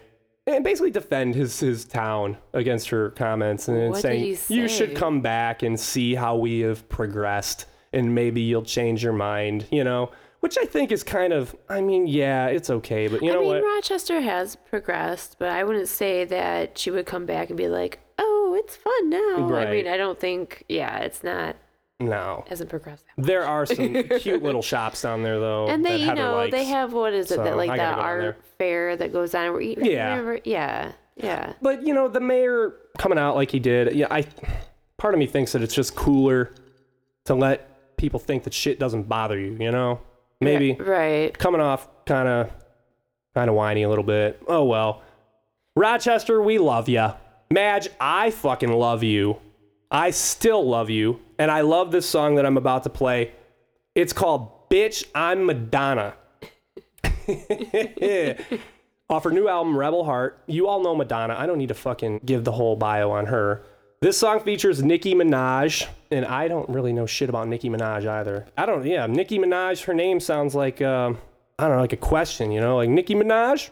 [0.45, 4.67] and basically defend his his town against her comments and What saying did he you
[4.67, 4.95] should say?
[4.95, 9.85] come back and see how we have progressed and maybe you'll change your mind, you
[9.85, 10.11] know.
[10.39, 13.41] Which I think is kind of, I mean, yeah, it's okay, but you know I
[13.41, 13.63] mean, what?
[13.63, 17.99] Rochester has progressed, but I wouldn't say that she would come back and be like,
[18.19, 19.67] "Oh, it's fun now." Right.
[19.67, 20.63] I mean, I don't think.
[20.69, 21.55] Yeah, it's not.
[21.99, 22.45] No.
[22.47, 23.03] Hasn't progressed.
[23.17, 25.67] There are some cute little shops down there though.
[25.67, 26.51] and they, you Heather know, likes.
[26.51, 28.95] they have what is it So, that like I that gotta go down art fair
[28.97, 30.09] that goes on where you Yeah.
[30.11, 30.39] remember?
[30.45, 31.53] Yeah, yeah.
[31.63, 34.25] But you know, the mayor coming out like he did, yeah, I
[34.97, 36.53] part of me thinks that it's just cooler
[37.25, 39.99] to let people think that shit doesn't bother you, you know?
[40.41, 41.35] Maybe Right.
[41.37, 42.51] coming off kind of
[43.33, 44.41] kind of whiny a little bit.
[44.47, 45.01] Oh well.
[45.75, 47.09] Rochester, we love you.
[47.51, 49.37] Madge, I fucking love you.
[49.89, 53.31] I still love you, and I love this song that I'm about to play.
[53.95, 56.13] It's called "Bitch I'm Madonna."
[59.09, 60.43] Off her new album, Rebel Heart.
[60.47, 61.35] You all know Madonna.
[61.37, 63.63] I don't need to fucking give the whole bio on her.
[63.99, 68.45] This song features Nicki Minaj, and I don't really know shit about Nicki Minaj either.
[68.55, 71.17] I don't, yeah, Nicki Minaj, her name sounds like, um,
[71.57, 72.75] I don't know, like a question, you know?
[72.77, 73.71] Like Nicki Minaj?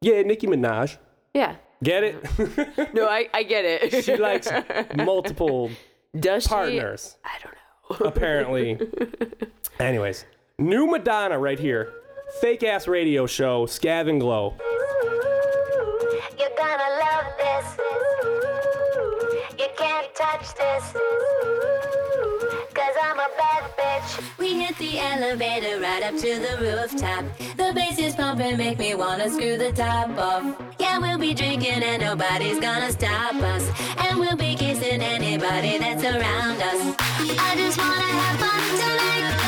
[0.00, 0.96] Yeah, Nicki Minaj.
[1.32, 1.54] Yeah.
[1.82, 2.24] Get it?
[2.94, 4.04] No, I, I get it.
[4.04, 4.48] she likes
[4.96, 5.70] multiple
[6.18, 6.48] Does she?
[6.48, 8.06] partners, I don't know.
[8.08, 8.80] apparently.
[9.78, 10.24] Anyways,
[10.58, 11.92] new Madonna right here.
[12.40, 14.54] Fake ass radio show, Scab and Glow.
[16.38, 17.78] You're gonna love this.
[19.76, 20.92] Can't touch this.
[22.74, 24.38] Cause I'm a bad bitch.
[24.38, 27.24] We hit the elevator right up to the rooftop.
[27.56, 30.60] The bass is pumping, make me wanna screw the top off.
[30.78, 33.70] Yeah, we'll be drinking and nobody's gonna stop us.
[33.98, 36.96] And we'll be kissing anybody that's around us.
[37.38, 39.41] I just wanna have fun tonight.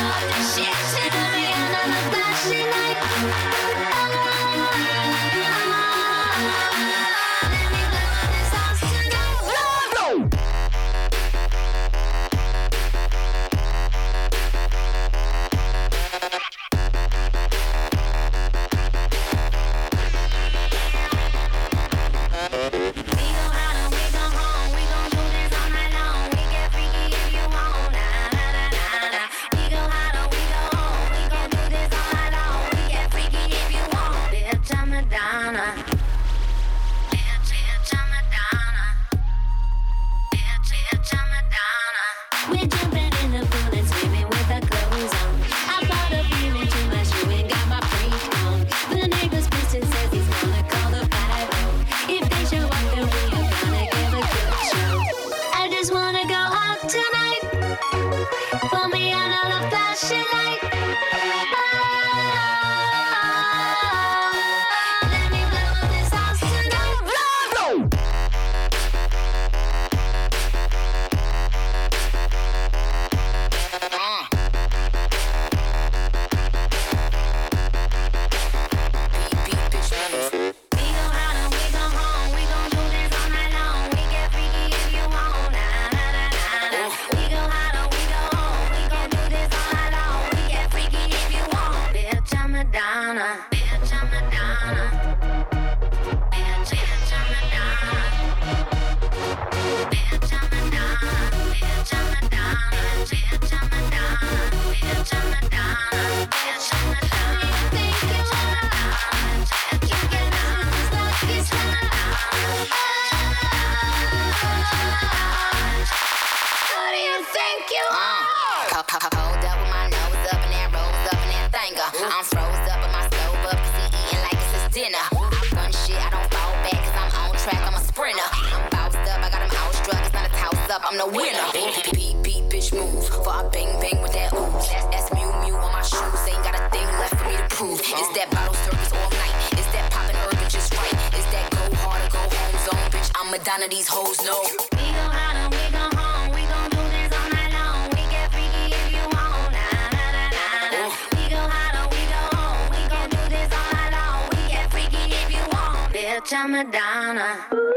[143.37, 144.41] Madonna, these hoes know.
[144.79, 146.31] We go hard we go home.
[146.31, 147.89] We gon' do this all night long.
[147.89, 149.51] We get freaky if you want.
[149.51, 150.87] Nah, nah, nah, nah, nah.
[151.19, 152.63] We go hard we go home.
[152.71, 154.29] We gon' do this all night long.
[154.31, 155.91] We get freaky if you want.
[155.91, 157.74] Bitch, I'm Madonna.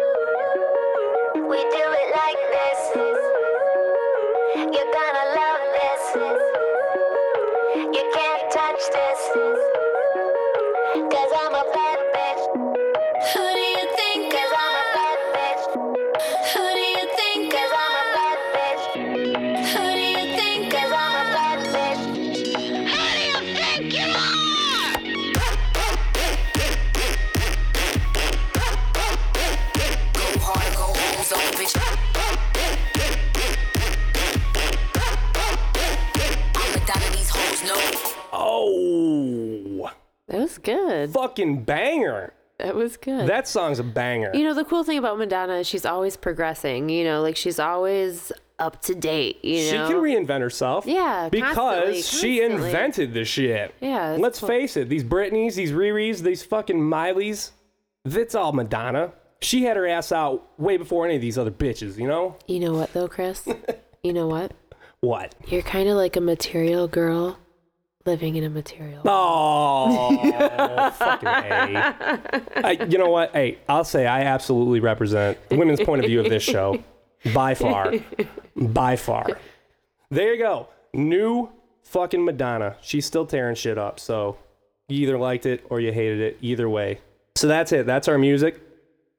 [41.38, 42.32] Fucking banger.
[42.58, 43.28] That was good.
[43.28, 44.32] That song's a banger.
[44.34, 46.88] You know, the cool thing about Madonna is she's always progressing.
[46.88, 49.44] You know, like she's always up to date.
[49.44, 49.86] You know.
[49.86, 50.84] she can reinvent herself.
[50.84, 52.66] Yeah, Because constantly, she constantly.
[52.66, 53.74] invented this shit.
[53.80, 54.48] Yeah, Let's cool.
[54.48, 57.52] face it, these Britneys, these Riris, these fucking Mileys,
[58.04, 59.12] that's all Madonna.
[59.40, 62.36] She had her ass out way before any of these other bitches, you know?
[62.48, 63.46] You know what though, Chris?
[64.02, 64.50] you know what?
[64.98, 65.36] What?
[65.46, 67.38] You're kind of like a material girl
[68.06, 69.02] living in a material.
[69.04, 72.42] Oh, fucking A.
[72.64, 73.32] I, you know what?
[73.32, 76.82] Hey, I'll say I absolutely represent the women's point of view of this show
[77.34, 77.92] by far.
[78.56, 79.26] By far.
[80.10, 80.68] There you go.
[80.94, 81.50] New
[81.82, 82.76] fucking Madonna.
[82.80, 84.00] She's still tearing shit up.
[84.00, 84.38] So
[84.88, 86.38] you either liked it or you hated it.
[86.40, 87.00] Either way.
[87.36, 87.86] So that's it.
[87.86, 88.60] That's our music.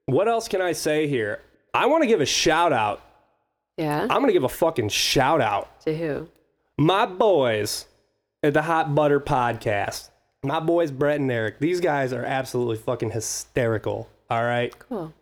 [0.07, 1.41] What else can I say here?
[1.73, 3.01] I want to give a shout out.
[3.77, 4.01] Yeah.
[4.01, 6.27] I'm going to give a fucking shout out To who?
[6.77, 7.86] my boys
[8.43, 10.09] at the Hot Butter Podcast.
[10.43, 11.59] My boys, Brett and Eric.
[11.59, 14.09] These guys are absolutely fucking hysterical.
[14.29, 14.77] All right.
[14.79, 15.13] Cool.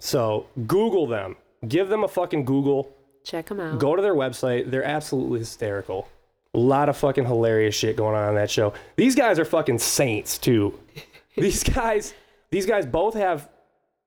[0.00, 1.36] So Google them.
[1.66, 2.94] Give them a fucking Google.
[3.24, 3.78] Check them out.
[3.78, 4.70] Go to their website.
[4.70, 6.08] They're absolutely hysterical.
[6.52, 8.74] A lot of fucking hilarious shit going on in that show.
[8.96, 10.78] These guys are fucking saints too.
[11.36, 12.14] these guys,
[12.50, 13.48] these guys both have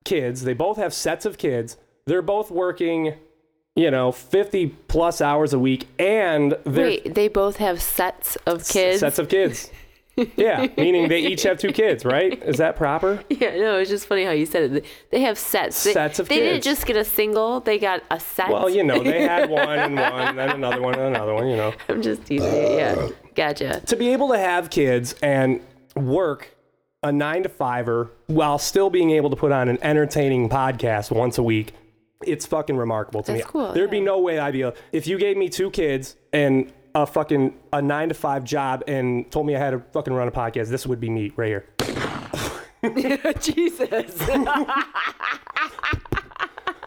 [0.06, 0.44] kids.
[0.44, 1.78] They both have sets of kids.
[2.06, 3.16] They're both working
[3.78, 8.68] you know, 50 plus hours a week, and they're Wait, they both have sets of
[8.68, 9.00] kids.
[9.00, 9.70] sets of kids.
[10.36, 12.42] yeah, meaning they each have two kids, right?
[12.42, 13.24] Is that proper?
[13.30, 14.86] Yeah, no, it's just funny how you said it.
[15.12, 15.84] They have sets.
[15.84, 18.50] They, Sets of They didn't just get a single; they got a set.
[18.50, 21.56] Well, you know, they had one and one, then another one and another one, you
[21.56, 21.72] know.
[21.88, 22.78] I'm just teasing you.
[22.78, 23.82] Yeah, gotcha.
[23.82, 25.62] To be able to have kids and
[25.96, 26.56] work
[27.04, 31.38] a nine to fiver while still being able to put on an entertaining podcast once
[31.38, 31.74] a week,
[32.26, 33.52] it's fucking remarkable to That's me.
[33.52, 36.72] cool, There'd be no way I'd be able, if you gave me two kids and
[36.96, 40.28] a fucking a nine to five job and told me I had to fucking run
[40.28, 41.66] a podcast, this would be me right here.
[43.40, 44.14] Jesus.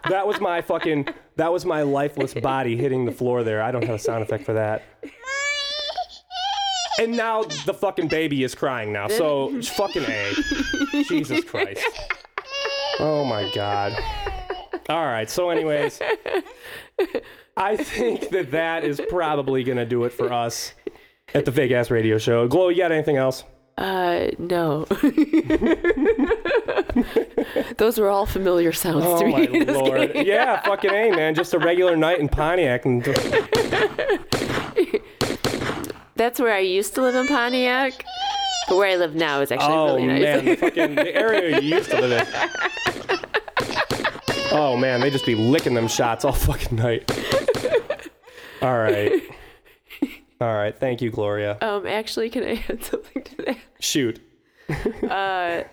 [0.09, 3.62] That was my fucking that was my lifeless body hitting the floor there.
[3.62, 4.83] I don't have a sound effect for that.
[6.99, 9.07] And now the fucking baby is crying now.
[9.09, 10.33] So fucking A.
[11.05, 11.85] Jesus Christ.
[12.99, 13.93] Oh my god.
[14.91, 15.30] All right.
[15.30, 16.01] So anyways,
[17.57, 20.74] I think that that is probably going to do it for us
[21.32, 22.49] at the Fake Ass Radio Show.
[22.49, 23.45] Glow, you got anything else?
[23.78, 24.84] Uh, no.
[27.78, 29.32] Those were all familiar sounds Oh to me.
[29.32, 29.47] Oh, my.
[29.64, 30.12] Just lord.
[30.12, 30.26] kidding.
[30.26, 31.36] Yeah, fucking A, man.
[31.36, 33.05] Just a regular night in Pontiac and
[36.16, 37.93] That's where I used to live in Pontiac.
[38.68, 40.18] But where I live now is actually Oh really nice.
[40.18, 42.26] Oh, man, the fucking the area you used to live in.
[44.53, 47.11] Oh man, they just be licking them shots all fucking night.
[48.62, 49.22] All right.
[50.38, 50.78] All right.
[50.78, 51.57] Thank you, Gloria.
[51.62, 53.57] um, actually, can I add something to that?
[53.80, 54.20] Shoot.
[55.09, 55.64] Uh,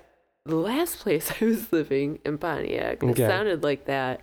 [0.45, 3.27] the last place I was living in Pontiac, it Okay.
[3.27, 4.21] sounded like that.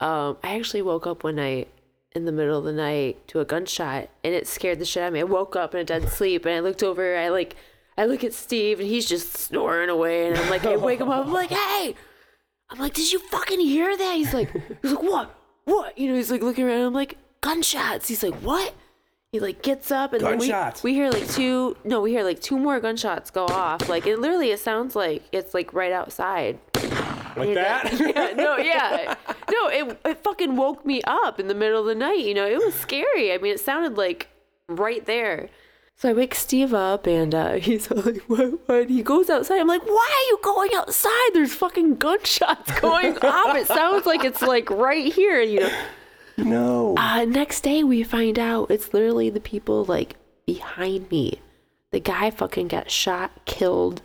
[0.00, 1.68] Um, I actually woke up one night
[2.14, 5.06] in the middle of the night to a gunshot, and it scared the shit out
[5.08, 5.20] of me.
[5.20, 7.16] I woke up in a dead sleep, and I looked over.
[7.16, 7.56] I like,
[7.96, 11.08] I look at Steve, and he's just snoring away, and I'm like, I wake him
[11.08, 11.24] up.
[11.26, 11.94] I'm like, hey,
[12.72, 14.14] I'm like, did you fucking hear that?
[14.16, 14.50] He's like,
[14.82, 15.96] he's like, what, what?
[15.98, 16.80] You know, he's like looking around.
[16.82, 18.08] I'm like, gunshots.
[18.08, 18.74] He's like, what?
[19.30, 20.82] He like gets up and then Gunshots.
[20.82, 24.06] we, we hear like two no we hear like two more gunshots go off like
[24.06, 26.58] it literally it sounds like it's like right outside
[27.34, 27.90] Like that?
[27.98, 29.14] yeah, no yeah
[29.50, 32.46] no it, it fucking woke me up in the middle of the night you know
[32.46, 34.28] it was scary i mean it sounded like
[34.68, 35.48] right there
[35.96, 39.66] so i wake steve up and uh, he's like what, what he goes outside i'm
[39.68, 44.42] like why are you going outside there's fucking gunshots going off it sounds like it's
[44.42, 45.82] like right here you know
[46.38, 46.94] No.
[46.96, 50.16] uh, next day we find out it's literally the people like
[50.46, 51.40] behind me.
[51.92, 54.00] The guy fucking got shot, killed.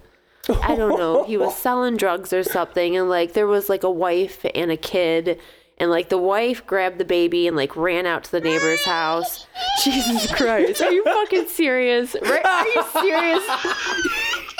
[0.61, 1.23] I don't know.
[1.23, 4.77] He was selling drugs or something, and like there was like a wife and a
[4.77, 5.39] kid,
[5.77, 9.47] and like the wife grabbed the baby and like ran out to the neighbor's house.
[9.83, 12.15] Jesus Christ, are you fucking serious?
[12.15, 13.43] Are you serious?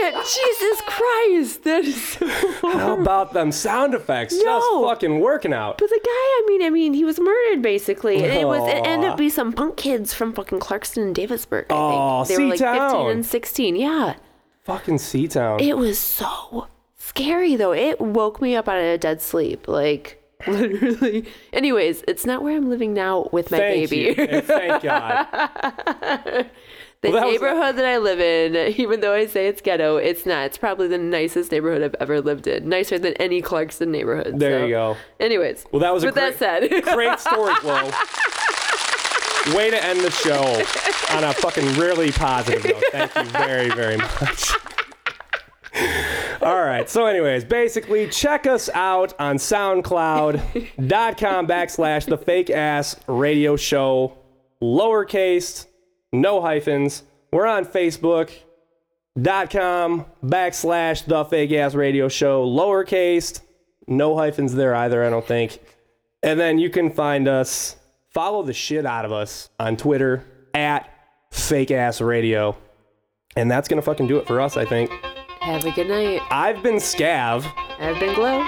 [0.00, 2.26] Yeah, Jesus Christ, that is so
[2.62, 4.34] How about them sound effects?
[4.34, 4.84] Just No.
[4.88, 5.78] fucking working out.
[5.78, 8.16] But the guy, I mean, I mean, he was murdered basically.
[8.16, 11.66] And it was it ended up being some punk kids from fucking Clarkston and Davisburg.
[11.70, 12.36] I Aw, think.
[12.38, 12.58] They were like
[12.90, 13.76] 15 and 16.
[13.76, 14.14] Yeah.
[14.64, 15.60] Fucking Sea Town.
[15.60, 16.66] It was so
[17.02, 17.72] scary though.
[17.72, 19.68] It woke me up out of a dead sleep.
[19.68, 21.26] Like literally.
[21.52, 24.20] Anyways, it's not where I'm living now with my Thank baby.
[24.20, 24.40] you.
[24.42, 25.26] Thank God.
[25.32, 29.96] the Well, that was- neighborhood that I live in, even though I say it's ghetto,
[29.98, 30.46] it's not.
[30.46, 32.68] It's probably the nicest neighborhood I've ever lived in.
[32.68, 34.38] Nicer than any Clarkston neighborhood.
[34.40, 34.64] There so.
[34.64, 34.96] you go.
[35.20, 35.64] Anyways.
[35.70, 36.82] Well, that was a with great, that said.
[36.94, 37.90] great story, Glow.
[39.56, 40.42] Way to end the show
[41.16, 42.82] on a fucking really positive note.
[42.92, 44.52] Thank you very, very much.
[46.42, 46.88] All right.
[46.90, 54.18] So, anyways, basically, check us out on SoundCloud.com backslash the fake ass radio show,
[54.60, 55.66] lowercase,
[56.12, 57.04] no hyphens.
[57.30, 63.40] We're on Facebook.com backslash the fake ass radio show, lowercase,
[63.86, 65.60] no hyphens there either, I don't think.
[66.24, 67.76] And then you can find us,
[68.10, 70.24] follow the shit out of us on Twitter
[70.54, 70.90] at
[71.30, 72.56] fake ass radio.
[73.36, 74.90] And that's going to fucking do it for us, I think.
[75.42, 76.22] Have a good night.
[76.30, 77.44] I've been Scab,
[77.78, 78.40] I've been Glow.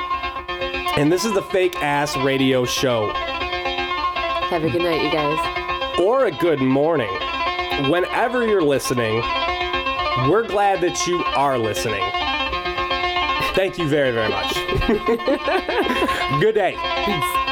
[0.97, 3.11] and this is the fake ass radio show.
[3.13, 5.99] Have a good night, you guys.
[6.01, 7.11] Or a good morning.
[7.91, 9.17] Whenever you're listening,
[10.31, 12.03] we're glad that you are listening.
[13.57, 14.55] Thank you very, very much.
[16.41, 16.77] good day.
[17.05, 17.44] Peace.